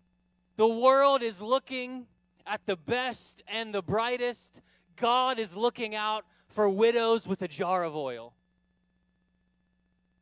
the 0.56 0.68
world 0.68 1.22
is 1.22 1.40
looking 1.40 2.06
at 2.46 2.64
the 2.66 2.76
best 2.76 3.42
and 3.46 3.74
the 3.74 3.82
brightest, 3.82 4.60
God 4.96 5.38
is 5.38 5.56
looking 5.56 5.94
out 5.94 6.24
for 6.48 6.68
widows 6.68 7.28
with 7.28 7.42
a 7.42 7.48
jar 7.48 7.84
of 7.84 7.94
oil. 7.94 8.34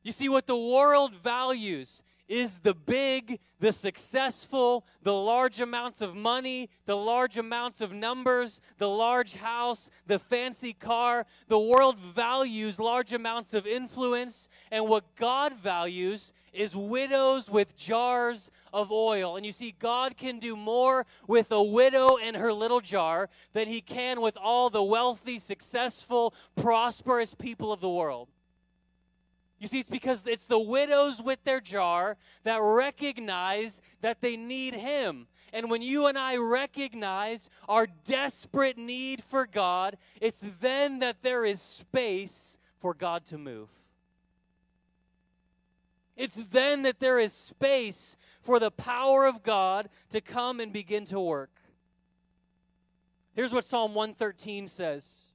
You 0.02 0.12
see, 0.12 0.28
what 0.28 0.46
the 0.46 0.56
world 0.56 1.14
values 1.14 2.02
is 2.28 2.58
the 2.58 2.74
big, 2.74 3.38
the 3.60 3.72
successful, 3.72 4.84
the 5.02 5.14
large 5.14 5.60
amounts 5.60 6.00
of 6.00 6.14
money, 6.14 6.68
the 6.84 6.96
large 6.96 7.38
amounts 7.38 7.80
of 7.80 7.92
numbers, 7.92 8.60
the 8.78 8.88
large 8.88 9.36
house, 9.36 9.90
the 10.06 10.18
fancy 10.18 10.72
car. 10.72 11.26
The 11.48 11.58
world 11.58 11.98
values 11.98 12.78
large 12.78 13.12
amounts 13.12 13.54
of 13.54 13.66
influence, 13.66 14.48
and 14.70 14.86
what 14.88 15.14
God 15.16 15.54
values 15.54 16.32
is 16.52 16.74
widows 16.74 17.50
with 17.50 17.76
jars 17.76 18.50
of 18.72 18.90
oil. 18.90 19.36
And 19.36 19.44
you 19.44 19.52
see, 19.52 19.74
God 19.78 20.16
can 20.16 20.38
do 20.38 20.56
more 20.56 21.06
with 21.28 21.52
a 21.52 21.62
widow 21.62 22.16
and 22.16 22.36
her 22.36 22.52
little 22.52 22.80
jar 22.80 23.28
than 23.52 23.68
he 23.68 23.80
can 23.80 24.20
with 24.20 24.36
all 24.40 24.70
the 24.70 24.82
wealthy, 24.82 25.38
successful, 25.38 26.34
prosperous 26.56 27.34
people 27.34 27.72
of 27.72 27.80
the 27.80 27.90
world. 27.90 28.28
You 29.58 29.66
see, 29.66 29.80
it's 29.80 29.90
because 29.90 30.26
it's 30.26 30.46
the 30.46 30.58
widows 30.58 31.22
with 31.22 31.42
their 31.44 31.60
jar 31.60 32.16
that 32.44 32.58
recognize 32.58 33.80
that 34.02 34.20
they 34.20 34.36
need 34.36 34.74
Him. 34.74 35.28
And 35.52 35.70
when 35.70 35.80
you 35.80 36.06
and 36.06 36.18
I 36.18 36.36
recognize 36.36 37.48
our 37.68 37.86
desperate 37.86 38.76
need 38.76 39.22
for 39.22 39.46
God, 39.46 39.96
it's 40.20 40.44
then 40.60 40.98
that 40.98 41.22
there 41.22 41.44
is 41.44 41.62
space 41.62 42.58
for 42.78 42.92
God 42.92 43.24
to 43.26 43.38
move. 43.38 43.70
It's 46.16 46.36
then 46.36 46.82
that 46.82 47.00
there 47.00 47.18
is 47.18 47.32
space 47.32 48.16
for 48.42 48.58
the 48.58 48.70
power 48.70 49.26
of 49.26 49.42
God 49.42 49.88
to 50.10 50.20
come 50.20 50.60
and 50.60 50.72
begin 50.72 51.04
to 51.06 51.20
work. 51.20 51.50
Here's 53.34 53.52
what 53.52 53.64
Psalm 53.64 53.94
113 53.94 54.66
says, 54.66 55.32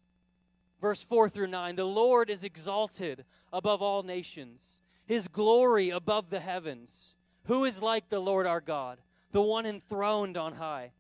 verse 0.79 1.03
4 1.03 1.29
through 1.29 1.47
9 1.47 1.75
The 1.75 1.85
Lord 1.85 2.29
is 2.29 2.43
exalted 2.43 3.25
above 3.53 3.81
all 3.81 4.03
nations, 4.03 4.81
his 5.05 5.27
glory 5.27 5.89
above 5.89 6.29
the 6.29 6.39
heavens. 6.39 7.15
Who 7.45 7.65
is 7.65 7.81
like 7.81 8.09
the 8.09 8.19
Lord 8.19 8.45
our 8.45 8.61
God, 8.61 8.99
the 9.31 9.41
one 9.41 9.65
enthroned 9.65 10.37
on 10.37 10.53
high, 10.53 10.91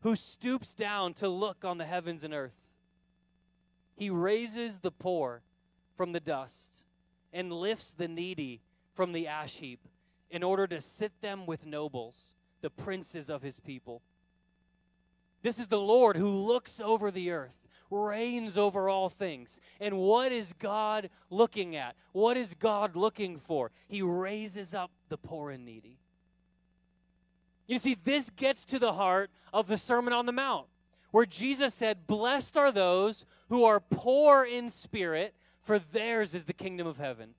who 0.00 0.16
stoops 0.16 0.74
down 0.74 1.14
to 1.14 1.28
look 1.28 1.64
on 1.64 1.78
the 1.78 1.84
heavens 1.84 2.24
and 2.24 2.32
earth? 2.32 2.74
He 3.96 4.10
raises 4.10 4.80
the 4.80 4.90
poor 4.90 5.42
from 5.96 6.12
the 6.12 6.20
dust 6.20 6.84
and 7.32 7.52
lifts 7.52 7.90
the 7.90 8.08
needy 8.08 8.62
from 8.94 9.12
the 9.12 9.26
ash 9.26 9.56
heap 9.56 9.80
in 10.30 10.42
order 10.42 10.66
to 10.66 10.80
sit 10.80 11.20
them 11.20 11.46
with 11.46 11.66
nobles, 11.66 12.34
the 12.62 12.70
princes 12.70 13.28
of 13.28 13.42
his 13.42 13.60
people. 13.60 14.02
This 15.42 15.58
is 15.58 15.66
the 15.66 15.80
Lord 15.80 16.16
who 16.16 16.28
looks 16.28 16.80
over 16.80 17.10
the 17.10 17.30
earth, 17.30 17.61
reigns 17.92 18.56
over 18.56 18.88
all 18.88 19.08
things. 19.08 19.60
And 19.80 19.98
what 19.98 20.32
is 20.32 20.52
God 20.54 21.10
looking 21.30 21.76
at? 21.76 21.94
What 22.12 22.36
is 22.36 22.54
God 22.54 22.96
looking 22.96 23.36
for? 23.36 23.70
He 23.88 24.02
raises 24.02 24.74
up 24.74 24.90
the 25.08 25.18
poor 25.18 25.50
and 25.50 25.64
needy. 25.64 25.98
You 27.66 27.78
see, 27.78 27.96
this 28.02 28.30
gets 28.30 28.64
to 28.66 28.78
the 28.78 28.94
heart 28.94 29.30
of 29.52 29.68
the 29.68 29.76
Sermon 29.76 30.12
on 30.12 30.26
the 30.26 30.32
Mount, 30.32 30.66
where 31.10 31.26
Jesus 31.26 31.74
said, 31.74 32.06
Blessed 32.06 32.56
are 32.56 32.72
those 32.72 33.24
who 33.48 33.64
are 33.64 33.80
poor 33.80 34.44
in 34.44 34.68
spirit, 34.70 35.34
for 35.60 35.78
theirs 35.78 36.34
is 36.34 36.44
the 36.44 36.52
kingdom 36.52 36.86
of 36.86 36.98
heaven. 36.98 37.34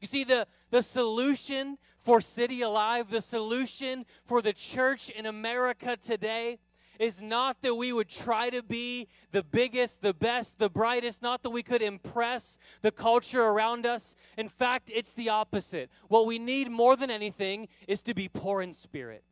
You 0.00 0.08
see, 0.08 0.24
the, 0.24 0.46
the 0.70 0.82
solution 0.82 1.78
for 1.98 2.20
City 2.20 2.62
Alive, 2.62 3.10
the 3.10 3.20
solution 3.20 4.04
for 4.24 4.42
the 4.42 4.52
church 4.52 5.10
in 5.10 5.26
America 5.26 5.96
today, 5.96 6.58
is 6.98 7.22
not 7.22 7.62
that 7.62 7.74
we 7.74 7.92
would 7.92 8.08
try 8.08 8.50
to 8.50 8.62
be 8.62 9.08
the 9.30 9.42
biggest, 9.42 10.02
the 10.02 10.14
best, 10.14 10.58
the 10.58 10.68
brightest, 10.68 11.22
not 11.22 11.42
that 11.42 11.50
we 11.50 11.62
could 11.62 11.82
impress 11.82 12.58
the 12.82 12.90
culture 12.90 13.42
around 13.42 13.86
us. 13.86 14.14
In 14.36 14.48
fact, 14.48 14.90
it's 14.94 15.14
the 15.14 15.28
opposite. 15.28 15.90
What 16.08 16.26
we 16.26 16.38
need 16.38 16.70
more 16.70 16.96
than 16.96 17.10
anything 17.10 17.68
is 17.88 18.02
to 18.02 18.14
be 18.14 18.28
poor 18.28 18.62
in 18.62 18.72
spirit. 18.72 19.24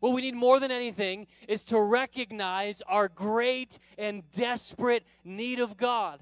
What 0.00 0.12
we 0.12 0.22
need 0.22 0.34
more 0.34 0.60
than 0.60 0.70
anything 0.70 1.26
is 1.48 1.64
to 1.64 1.80
recognize 1.80 2.82
our 2.82 3.08
great 3.08 3.78
and 3.96 4.30
desperate 4.30 5.04
need 5.24 5.58
of 5.58 5.76
God. 5.76 6.20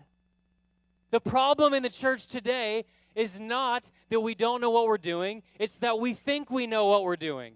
The 1.10 1.20
problem 1.20 1.74
in 1.74 1.82
the 1.82 1.90
church 1.90 2.26
today 2.26 2.84
is 3.14 3.38
not 3.38 3.90
that 4.10 4.20
we 4.20 4.34
don't 4.34 4.60
know 4.60 4.70
what 4.70 4.86
we're 4.86 4.98
doing, 4.98 5.42
it's 5.58 5.78
that 5.78 5.98
we 5.98 6.14
think 6.14 6.50
we 6.50 6.66
know 6.66 6.86
what 6.86 7.04
we're 7.04 7.16
doing. 7.16 7.54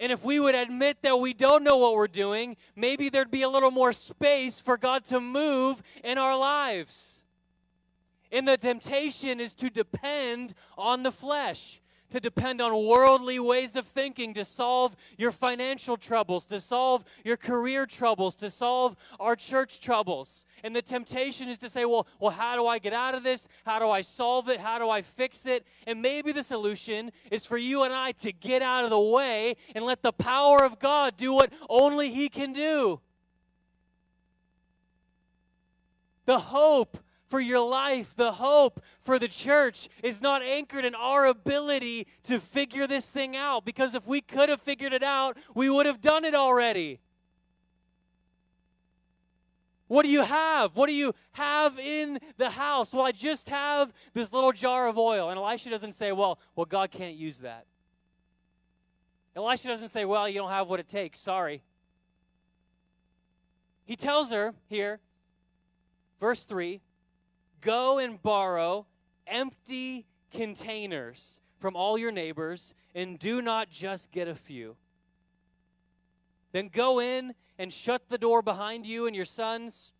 And 0.00 0.10
if 0.10 0.24
we 0.24 0.40
would 0.40 0.54
admit 0.54 1.02
that 1.02 1.16
we 1.16 1.32
don't 1.32 1.62
know 1.62 1.76
what 1.76 1.94
we're 1.94 2.08
doing, 2.08 2.56
maybe 2.74 3.08
there'd 3.08 3.30
be 3.30 3.42
a 3.42 3.48
little 3.48 3.70
more 3.70 3.92
space 3.92 4.60
for 4.60 4.76
God 4.76 5.04
to 5.06 5.20
move 5.20 5.82
in 6.02 6.18
our 6.18 6.36
lives. 6.38 7.24
And 8.32 8.48
the 8.48 8.56
temptation 8.56 9.38
is 9.38 9.54
to 9.56 9.70
depend 9.70 10.54
on 10.76 11.04
the 11.04 11.12
flesh 11.12 11.80
to 12.14 12.20
depend 12.20 12.60
on 12.60 12.86
worldly 12.86 13.40
ways 13.40 13.74
of 13.74 13.84
thinking 13.84 14.32
to 14.34 14.44
solve 14.44 14.94
your 15.18 15.32
financial 15.32 15.96
troubles, 15.96 16.46
to 16.46 16.60
solve 16.60 17.02
your 17.24 17.36
career 17.36 17.86
troubles, 17.86 18.36
to 18.36 18.48
solve 18.48 18.94
our 19.18 19.34
church 19.34 19.80
troubles. 19.80 20.46
And 20.62 20.76
the 20.76 20.80
temptation 20.80 21.48
is 21.48 21.58
to 21.58 21.68
say, 21.68 21.84
well, 21.84 22.06
well, 22.20 22.30
how 22.30 22.54
do 22.54 22.68
I 22.68 22.78
get 22.78 22.92
out 22.92 23.16
of 23.16 23.24
this? 23.24 23.48
How 23.66 23.80
do 23.80 23.90
I 23.90 24.00
solve 24.02 24.48
it? 24.48 24.60
How 24.60 24.78
do 24.78 24.88
I 24.88 25.02
fix 25.02 25.44
it? 25.44 25.66
And 25.88 26.00
maybe 26.00 26.30
the 26.30 26.44
solution 26.44 27.10
is 27.32 27.44
for 27.44 27.58
you 27.58 27.82
and 27.82 27.92
I 27.92 28.12
to 28.12 28.30
get 28.30 28.62
out 28.62 28.84
of 28.84 28.90
the 28.90 29.00
way 29.00 29.56
and 29.74 29.84
let 29.84 30.02
the 30.02 30.12
power 30.12 30.62
of 30.62 30.78
God 30.78 31.16
do 31.16 31.32
what 31.32 31.52
only 31.68 32.10
He 32.10 32.28
can 32.28 32.52
do. 32.52 33.00
The 36.26 36.38
hope 36.38 36.96
for 37.26 37.40
your 37.40 37.68
life, 37.68 38.14
the 38.14 38.32
hope 38.32 38.82
for 39.00 39.18
the 39.18 39.28
church 39.28 39.88
is 40.02 40.20
not 40.20 40.42
anchored 40.42 40.84
in 40.84 40.94
our 40.94 41.26
ability 41.26 42.06
to 42.24 42.38
figure 42.38 42.86
this 42.86 43.06
thing 43.06 43.36
out. 43.36 43.64
Because 43.64 43.94
if 43.94 44.06
we 44.06 44.20
could 44.20 44.48
have 44.48 44.60
figured 44.60 44.92
it 44.92 45.02
out, 45.02 45.36
we 45.54 45.70
would 45.70 45.86
have 45.86 46.00
done 46.00 46.24
it 46.24 46.34
already. 46.34 47.00
What 49.86 50.04
do 50.04 50.10
you 50.10 50.22
have? 50.22 50.76
What 50.76 50.86
do 50.86 50.94
you 50.94 51.14
have 51.32 51.78
in 51.78 52.18
the 52.36 52.50
house? 52.50 52.92
Well, 52.94 53.06
I 53.06 53.12
just 53.12 53.48
have 53.50 53.92
this 54.12 54.32
little 54.32 54.52
jar 54.52 54.88
of 54.88 54.98
oil. 54.98 55.30
And 55.30 55.38
Elisha 55.38 55.70
doesn't 55.70 55.92
say, 55.92 56.12
well, 56.12 56.38
well, 56.56 56.66
God 56.66 56.90
can't 56.90 57.16
use 57.16 57.38
that. 57.40 57.66
Elisha 59.36 59.68
doesn't 59.68 59.90
say, 59.90 60.04
well, 60.04 60.28
you 60.28 60.38
don't 60.38 60.50
have 60.50 60.68
what 60.68 60.80
it 60.80 60.88
takes. 60.88 61.18
Sorry. 61.18 61.62
He 63.84 63.96
tells 63.96 64.30
her 64.30 64.54
here, 64.68 65.00
verse 66.18 66.44
3 66.44 66.80
Go 67.64 67.98
and 67.98 68.22
borrow 68.22 68.86
empty 69.26 70.06
containers 70.30 71.40
from 71.58 71.76
all 71.76 71.96
your 71.96 72.12
neighbors, 72.12 72.74
and 72.94 73.18
do 73.18 73.40
not 73.40 73.70
just 73.70 74.12
get 74.12 74.28
a 74.28 74.34
few. 74.34 74.76
Then 76.52 76.68
go 76.68 77.00
in 77.00 77.34
and 77.58 77.72
shut 77.72 78.10
the 78.10 78.18
door 78.18 78.42
behind 78.42 78.86
you 78.86 79.06
and 79.06 79.16
your 79.16 79.24
sons. 79.24 79.92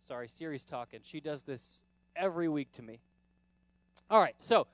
Sorry, 0.00 0.26
Siri's 0.26 0.64
talking. 0.64 0.98
She 1.04 1.20
does 1.20 1.44
this 1.44 1.80
every 2.16 2.48
week 2.48 2.72
to 2.72 2.82
me. 2.82 2.98
All 4.10 4.20
right, 4.20 4.34
so 4.40 4.66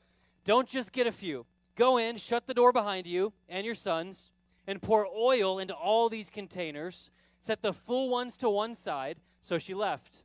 don't 0.44 0.66
just 0.66 0.92
get 0.92 1.06
a 1.06 1.12
few. 1.12 1.44
Go 1.74 1.98
in, 1.98 2.16
shut 2.16 2.46
the 2.46 2.54
door 2.54 2.72
behind 2.72 3.06
you 3.06 3.34
and 3.46 3.66
your 3.66 3.74
sons, 3.74 4.30
and 4.66 4.80
pour 4.80 5.06
oil 5.06 5.58
into 5.58 5.74
all 5.74 6.08
these 6.08 6.30
containers. 6.30 7.10
Set 7.38 7.60
the 7.60 7.74
full 7.74 8.08
ones 8.08 8.38
to 8.38 8.48
one 8.48 8.74
side. 8.74 9.18
So 9.40 9.58
she 9.58 9.74
left. 9.74 10.22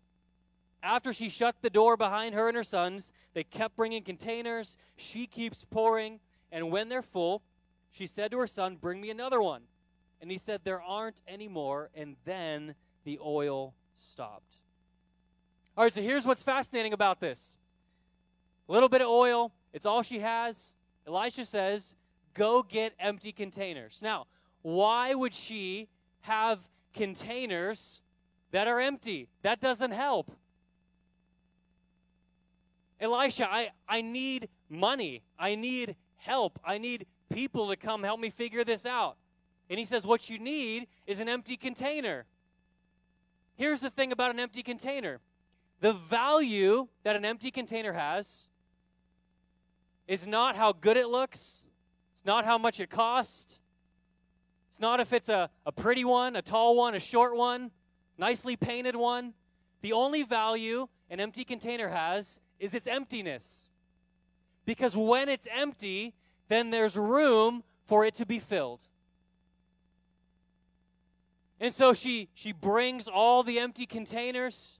After 0.84 1.14
she 1.14 1.30
shut 1.30 1.56
the 1.62 1.70
door 1.70 1.96
behind 1.96 2.34
her 2.34 2.48
and 2.48 2.58
her 2.58 2.64
sons, 2.64 3.12
they 3.34 3.44
kept 3.44 3.76
bringing 3.76 4.04
containers. 4.04 4.78
She 4.96 5.28
keeps 5.28 5.64
pouring. 5.64 6.20
And 6.52 6.72
when 6.72 6.90
they're 6.90 7.02
full, 7.02 7.44
she 7.92 8.08
said 8.08 8.32
to 8.32 8.40
her 8.40 8.48
son, 8.48 8.78
Bring 8.78 9.00
me 9.00 9.12
another 9.12 9.42
one. 9.42 9.64
And 10.22 10.32
he 10.32 10.38
said, 10.38 10.62
There 10.64 10.82
aren't 10.82 11.22
any 11.28 11.48
more. 11.48 11.90
And 11.94 12.16
then 12.26 12.76
the 13.04 13.20
oil 13.24 13.76
stopped. 13.94 14.58
All 15.78 15.86
right, 15.86 15.94
so 15.94 16.02
here's 16.02 16.26
what's 16.26 16.44
fascinating 16.44 16.94
about 16.94 17.20
this 17.20 17.58
a 18.68 18.72
little 18.72 18.90
bit 18.90 19.02
of 19.02 19.08
oil, 19.08 19.52
it's 19.74 19.86
all 19.86 20.02
she 20.02 20.20
has. 20.20 20.76
Elisha 21.08 21.46
says, 21.46 21.96
Go 22.34 22.64
get 22.64 22.94
empty 23.00 23.32
containers. 23.32 24.00
Now, 24.02 24.28
why 24.62 25.14
would 25.14 25.34
she 25.34 25.90
have 26.22 26.60
containers 26.94 28.02
that 28.52 28.68
are 28.68 28.80
empty? 28.80 29.28
That 29.42 29.60
doesn't 29.60 29.92
help. 29.92 30.32
Elisha, 33.02 33.52
I, 33.52 33.72
I 33.90 34.02
need 34.02 34.48
money. 34.70 35.24
I 35.38 35.56
need 35.56 35.96
help. 36.18 36.60
I 36.64 36.78
need 36.78 37.08
people 37.34 37.70
to 37.70 37.76
come 37.76 38.04
help 38.04 38.20
me 38.20 38.30
figure 38.30 38.64
this 38.64 38.86
out. 38.86 39.18
And 39.70 39.80
he 39.80 39.86
says, 39.86 40.06
What 40.06 40.30
you 40.30 40.38
need 40.38 40.88
is 41.08 41.20
an 41.20 41.28
empty 41.28 41.58
container. 41.58 42.26
Here's 43.56 43.82
the 43.82 43.90
thing 43.90 44.12
about 44.12 44.32
an 44.32 44.40
empty 44.40 44.64
container 44.64 45.20
the 45.80 45.94
value 45.94 46.88
that 47.04 47.16
an 47.16 47.26
empty 47.26 47.50
container 47.50 47.94
has 47.94 48.50
is 50.08 50.28
not 50.28 50.56
how 50.56 50.72
good 50.72 50.96
it 50.96 51.08
looks, 51.08 51.66
it's 52.12 52.24
not 52.24 52.46
how 52.46 52.58
much 52.58 52.80
it 52.80 52.90
costs. 52.90 53.60
It's 54.70 54.80
not 54.80 55.02
if 55.02 55.12
it's 55.12 55.28
a, 55.28 55.50
a 55.66 55.72
pretty 55.74 56.06
one, 56.06 56.38
a 56.38 56.42
tall 56.42 56.78
one, 56.78 56.96
a 56.96 57.00
short 57.00 57.36
one, 57.36 57.72
nicely 58.18 58.56
painted 58.56 58.96
one. 58.96 59.34
The 59.82 59.92
only 59.92 60.24
value 60.24 60.88
an 61.10 61.20
empty 61.20 61.44
container 61.44 61.90
has 61.90 62.40
is 62.62 62.74
its 62.74 62.88
emptiness. 62.88 63.68
Because 64.64 64.96
when 64.96 65.28
it's 65.28 65.48
empty, 65.54 66.14
then 66.48 66.70
there's 66.70 66.96
room 66.96 67.64
for 67.84 68.06
it 68.06 68.14
to 68.14 68.26
be 68.26 68.40
filled. 68.40 68.82
And 71.60 71.74
so 71.74 71.94
she 71.94 72.30
she 72.34 72.54
brings 72.54 73.08
all 73.08 73.44
the 73.44 73.60
empty 73.60 73.86
containers 73.86 74.80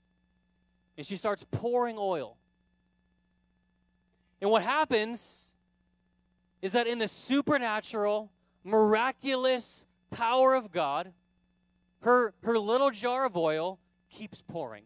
and 0.96 1.06
she 1.06 1.18
starts 1.18 1.46
pouring 1.52 1.98
oil. 2.00 2.38
And 4.40 4.50
what 4.50 4.64
happens 4.64 5.54
is 6.62 6.74
that 6.74 6.88
in 6.88 7.00
the 7.00 7.08
supernatural, 7.08 8.32
miraculous 8.64 9.86
power 10.12 10.54
of 10.54 10.72
God, 10.72 11.14
her, 12.02 12.34
her 12.44 12.58
little 12.58 12.92
jar 12.92 13.26
of 13.26 13.38
oil 13.38 13.80
keeps 14.10 14.42
pouring. 14.42 14.84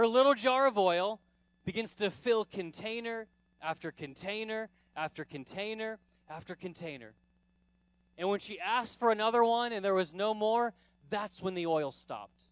Her 0.00 0.06
little 0.06 0.32
jar 0.32 0.66
of 0.66 0.78
oil 0.78 1.20
begins 1.66 1.94
to 1.96 2.10
fill 2.10 2.46
container 2.46 3.26
after 3.60 3.92
container 3.92 4.70
after 4.96 5.26
container 5.26 5.98
after 6.26 6.54
container. 6.54 7.12
And 8.16 8.30
when 8.30 8.40
she 8.40 8.58
asked 8.58 8.98
for 8.98 9.12
another 9.12 9.44
one 9.44 9.74
and 9.74 9.84
there 9.84 9.92
was 9.92 10.14
no 10.14 10.32
more, 10.32 10.72
that's 11.10 11.42
when 11.42 11.52
the 11.52 11.66
oil 11.66 11.92
stopped. 11.92 12.46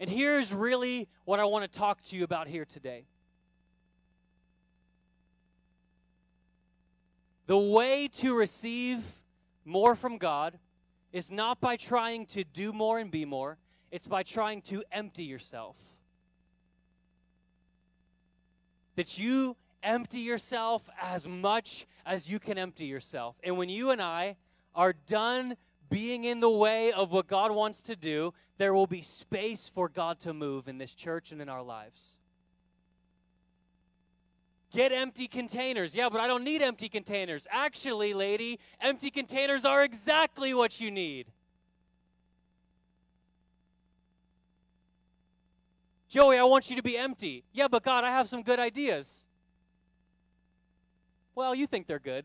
And 0.00 0.08
here's 0.08 0.54
really 0.54 1.06
what 1.26 1.38
I 1.38 1.44
want 1.44 1.70
to 1.70 1.78
talk 1.78 2.00
to 2.04 2.16
you 2.16 2.24
about 2.24 2.48
here 2.48 2.64
today. 2.64 3.04
The 7.46 7.58
way 7.58 8.08
to 8.08 8.34
receive 8.34 9.20
more 9.66 9.94
from 9.94 10.16
God 10.16 10.58
is 11.12 11.30
not 11.30 11.60
by 11.60 11.76
trying 11.76 12.24
to 12.28 12.42
do 12.42 12.72
more 12.72 12.98
and 12.98 13.10
be 13.10 13.26
more, 13.26 13.58
it's 13.90 14.08
by 14.08 14.22
trying 14.22 14.62
to 14.62 14.82
empty 14.90 15.24
yourself. 15.24 15.89
That 18.96 19.18
you 19.18 19.56
empty 19.82 20.18
yourself 20.18 20.88
as 21.00 21.26
much 21.26 21.86
as 22.04 22.30
you 22.30 22.38
can 22.38 22.58
empty 22.58 22.86
yourself. 22.86 23.36
And 23.42 23.56
when 23.56 23.68
you 23.68 23.90
and 23.90 24.00
I 24.02 24.36
are 24.74 24.92
done 24.92 25.56
being 25.88 26.24
in 26.24 26.40
the 26.40 26.50
way 26.50 26.92
of 26.92 27.12
what 27.12 27.26
God 27.26 27.50
wants 27.52 27.82
to 27.82 27.96
do, 27.96 28.32
there 28.58 28.72
will 28.74 28.86
be 28.86 29.02
space 29.02 29.68
for 29.68 29.88
God 29.88 30.18
to 30.20 30.32
move 30.32 30.68
in 30.68 30.78
this 30.78 30.94
church 30.94 31.32
and 31.32 31.40
in 31.40 31.48
our 31.48 31.62
lives. 31.62 32.18
Get 34.72 34.92
empty 34.92 35.26
containers. 35.26 35.96
Yeah, 35.96 36.08
but 36.08 36.20
I 36.20 36.28
don't 36.28 36.44
need 36.44 36.62
empty 36.62 36.88
containers. 36.88 37.48
Actually, 37.50 38.14
lady, 38.14 38.60
empty 38.80 39.10
containers 39.10 39.64
are 39.64 39.82
exactly 39.82 40.54
what 40.54 40.80
you 40.80 40.92
need. 40.92 41.26
Joey, 46.10 46.38
I 46.38 46.42
want 46.42 46.68
you 46.68 46.74
to 46.74 46.82
be 46.82 46.98
empty. 46.98 47.44
Yeah, 47.52 47.68
but 47.68 47.84
God, 47.84 48.02
I 48.02 48.10
have 48.10 48.28
some 48.28 48.42
good 48.42 48.58
ideas. 48.58 49.28
Well, 51.36 51.54
you 51.54 51.68
think 51.68 51.86
they're 51.86 52.00
good. 52.00 52.24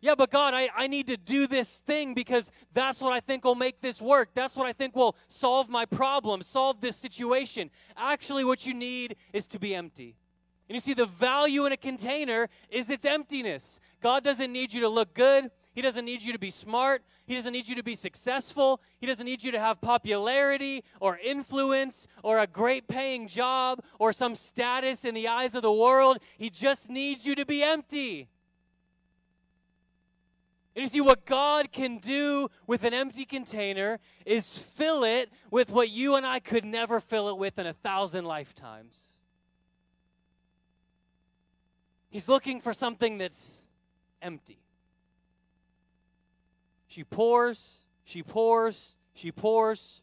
Yeah, 0.00 0.14
but 0.14 0.30
God, 0.30 0.54
I, 0.54 0.70
I 0.74 0.86
need 0.86 1.06
to 1.08 1.18
do 1.18 1.46
this 1.46 1.78
thing 1.78 2.14
because 2.14 2.50
that's 2.72 3.02
what 3.02 3.12
I 3.12 3.20
think 3.20 3.44
will 3.44 3.54
make 3.54 3.82
this 3.82 4.00
work. 4.00 4.30
That's 4.34 4.56
what 4.56 4.66
I 4.66 4.72
think 4.72 4.96
will 4.96 5.14
solve 5.28 5.68
my 5.68 5.84
problem, 5.84 6.42
solve 6.42 6.80
this 6.80 6.96
situation. 6.96 7.70
Actually, 7.98 8.44
what 8.44 8.66
you 8.66 8.72
need 8.72 9.16
is 9.34 9.46
to 9.48 9.58
be 9.58 9.74
empty. 9.74 10.16
And 10.70 10.74
you 10.74 10.80
see, 10.80 10.94
the 10.94 11.06
value 11.06 11.66
in 11.66 11.72
a 11.72 11.76
container 11.76 12.48
is 12.70 12.88
its 12.88 13.04
emptiness. 13.04 13.78
God 14.00 14.24
doesn't 14.24 14.50
need 14.50 14.72
you 14.72 14.80
to 14.80 14.88
look 14.88 15.12
good. 15.12 15.50
He 15.74 15.82
doesn't 15.82 16.04
need 16.04 16.22
you 16.22 16.32
to 16.32 16.38
be 16.38 16.50
smart. 16.50 17.02
He 17.26 17.34
doesn't 17.34 17.52
need 17.52 17.66
you 17.66 17.74
to 17.74 17.82
be 17.82 17.96
successful. 17.96 18.80
He 18.98 19.06
doesn't 19.06 19.26
need 19.26 19.42
you 19.42 19.50
to 19.52 19.58
have 19.58 19.80
popularity 19.80 20.84
or 21.00 21.18
influence 21.18 22.06
or 22.22 22.38
a 22.38 22.46
great 22.46 22.86
paying 22.86 23.26
job 23.26 23.82
or 23.98 24.12
some 24.12 24.36
status 24.36 25.04
in 25.04 25.14
the 25.14 25.26
eyes 25.26 25.56
of 25.56 25.62
the 25.62 25.72
world. 25.72 26.18
He 26.38 26.48
just 26.48 26.90
needs 26.90 27.26
you 27.26 27.34
to 27.34 27.44
be 27.44 27.64
empty. 27.64 28.28
And 30.76 30.82
you 30.82 30.88
see, 30.88 31.00
what 31.00 31.24
God 31.24 31.70
can 31.70 31.98
do 31.98 32.48
with 32.66 32.84
an 32.84 32.94
empty 32.94 33.24
container 33.24 34.00
is 34.24 34.58
fill 34.58 35.04
it 35.04 35.30
with 35.50 35.70
what 35.70 35.88
you 35.90 36.16
and 36.16 36.26
I 36.26 36.40
could 36.40 36.64
never 36.64 37.00
fill 37.00 37.28
it 37.28 37.36
with 37.36 37.58
in 37.58 37.66
a 37.66 37.72
thousand 37.72 38.24
lifetimes. 38.24 39.18
He's 42.10 42.28
looking 42.28 42.60
for 42.60 42.72
something 42.72 43.18
that's 43.18 43.66
empty. 44.22 44.63
She 46.94 47.02
pours, 47.02 47.86
she 48.04 48.22
pours, 48.22 48.94
she 49.14 49.32
pours. 49.32 50.00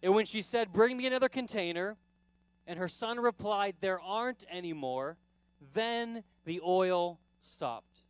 And 0.00 0.14
when 0.14 0.26
she 0.26 0.42
said, 0.42 0.72
Bring 0.72 0.96
me 0.96 1.08
another 1.08 1.28
container, 1.28 1.96
and 2.68 2.78
her 2.78 2.86
son 2.86 3.18
replied, 3.18 3.74
There 3.80 3.98
aren't 4.00 4.44
any 4.48 4.72
more, 4.72 5.16
then 5.74 6.22
the 6.44 6.60
oil 6.64 7.18
stopped. 7.40 8.02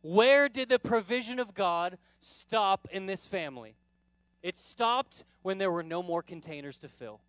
Where 0.00 0.48
did 0.48 0.68
the 0.68 0.78
provision 0.78 1.40
of 1.40 1.54
God 1.54 1.98
stop 2.20 2.86
in 2.92 3.06
this 3.06 3.26
family? 3.26 3.74
It 4.40 4.56
stopped 4.56 5.24
when 5.42 5.58
there 5.58 5.72
were 5.72 5.82
no 5.82 6.04
more 6.04 6.22
containers 6.22 6.78
to 6.78 6.88
fill. 6.88 7.20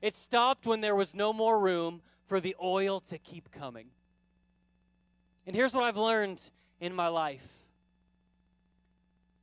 It 0.00 0.14
stopped 0.14 0.64
when 0.64 0.80
there 0.80 0.94
was 0.94 1.12
no 1.12 1.32
more 1.32 1.58
room 1.58 2.02
for 2.24 2.38
the 2.38 2.54
oil 2.62 3.00
to 3.00 3.18
keep 3.18 3.50
coming. 3.50 3.88
And 5.44 5.56
here's 5.56 5.74
what 5.74 5.82
I've 5.82 5.96
learned 5.96 6.40
in 6.78 6.94
my 6.94 7.08
life 7.08 7.64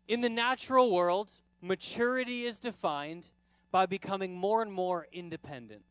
in 0.07 0.21
the 0.21 0.29
natural 0.29 0.91
world, 0.91 1.31
maturity 1.61 2.43
is 2.43 2.59
defined 2.59 3.31
by 3.71 3.85
becoming 3.85 4.35
more 4.35 4.61
and 4.61 4.71
more 4.71 5.07
independent. 5.11 5.81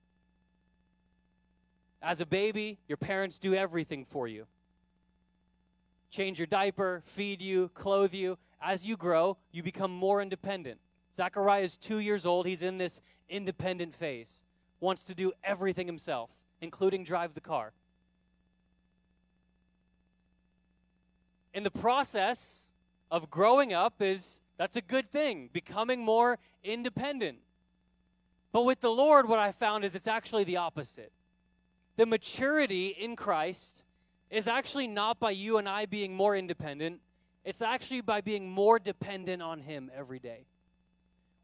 As 2.00 2.20
a 2.20 2.26
baby, 2.26 2.78
your 2.86 2.96
parents 2.96 3.38
do 3.38 3.54
everything 3.54 4.04
for 4.04 4.28
you 4.28 4.46
change 6.14 6.38
your 6.38 6.46
diaper, 6.46 7.02
feed 7.04 7.42
you, 7.42 7.68
clothe 7.74 8.14
you. 8.14 8.38
As 8.62 8.86
you 8.86 8.96
grow, 8.96 9.36
you 9.50 9.64
become 9.64 9.90
more 9.90 10.22
independent. 10.22 10.78
Zachariah 11.12 11.62
is 11.62 11.76
two 11.76 11.98
years 11.98 12.24
old. 12.24 12.46
He's 12.46 12.62
in 12.62 12.78
this 12.78 13.00
independent 13.28 13.96
phase, 13.96 14.44
wants 14.78 15.02
to 15.04 15.14
do 15.14 15.32
everything 15.42 15.88
himself, 15.88 16.30
including 16.60 17.02
drive 17.02 17.34
the 17.34 17.40
car. 17.40 17.72
In 21.52 21.64
the 21.64 21.70
process 21.70 22.72
of 23.14 23.30
growing 23.30 23.72
up 23.72 24.02
is 24.02 24.40
that's 24.56 24.74
a 24.74 24.80
good 24.80 25.08
thing, 25.12 25.48
becoming 25.52 26.04
more 26.04 26.36
independent. 26.64 27.38
But 28.50 28.64
with 28.64 28.80
the 28.80 28.90
Lord, 28.90 29.28
what 29.28 29.38
I 29.38 29.52
found 29.52 29.84
is 29.84 29.94
it's 29.94 30.08
actually 30.08 30.42
the 30.42 30.56
opposite. 30.56 31.12
The 31.94 32.06
maturity 32.06 32.88
in 32.88 33.14
Christ 33.14 33.84
is 34.30 34.48
actually 34.48 34.88
not 34.88 35.20
by 35.20 35.30
you 35.30 35.58
and 35.58 35.68
I 35.68 35.86
being 35.86 36.12
more 36.12 36.34
independent. 36.34 37.02
It's 37.44 37.62
actually 37.62 38.00
by 38.00 38.20
being 38.20 38.50
more 38.50 38.80
dependent 38.80 39.40
on 39.42 39.60
him 39.60 39.92
every 39.96 40.18
day. 40.18 40.46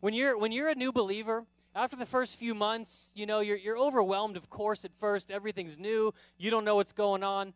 When 0.00 0.12
you're 0.12 0.36
when 0.36 0.50
you're 0.50 0.70
a 0.70 0.74
new 0.74 0.90
believer, 0.90 1.44
after 1.72 1.94
the 1.94 2.06
first 2.06 2.36
few 2.36 2.52
months, 2.52 3.12
you 3.14 3.26
know, 3.26 3.38
you're 3.38 3.56
you're 3.56 3.78
overwhelmed 3.78 4.36
of 4.36 4.50
course 4.50 4.84
at 4.84 4.92
first, 4.96 5.30
everything's 5.30 5.78
new, 5.78 6.12
you 6.36 6.50
don't 6.50 6.64
know 6.64 6.74
what's 6.74 6.92
going 6.92 7.22
on. 7.22 7.54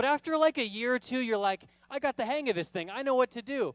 But 0.00 0.06
after 0.06 0.38
like 0.38 0.56
a 0.56 0.66
year 0.66 0.94
or 0.94 0.98
two, 0.98 1.20
you're 1.20 1.36
like, 1.36 1.64
I 1.90 1.98
got 1.98 2.16
the 2.16 2.24
hang 2.24 2.48
of 2.48 2.54
this 2.54 2.70
thing. 2.70 2.88
I 2.88 3.02
know 3.02 3.16
what 3.16 3.30
to 3.32 3.42
do. 3.42 3.74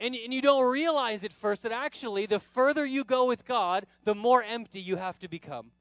And, 0.00 0.14
and 0.14 0.32
you 0.32 0.40
don't 0.40 0.64
realize 0.64 1.24
at 1.24 1.32
first 1.34 1.64
that 1.64 1.72
actually, 1.72 2.24
the 2.24 2.38
further 2.38 2.86
you 2.86 3.04
go 3.04 3.26
with 3.26 3.44
God, 3.44 3.84
the 4.04 4.14
more 4.14 4.42
empty 4.42 4.80
you 4.80 4.96
have 4.96 5.18
to 5.18 5.28
become 5.28 5.72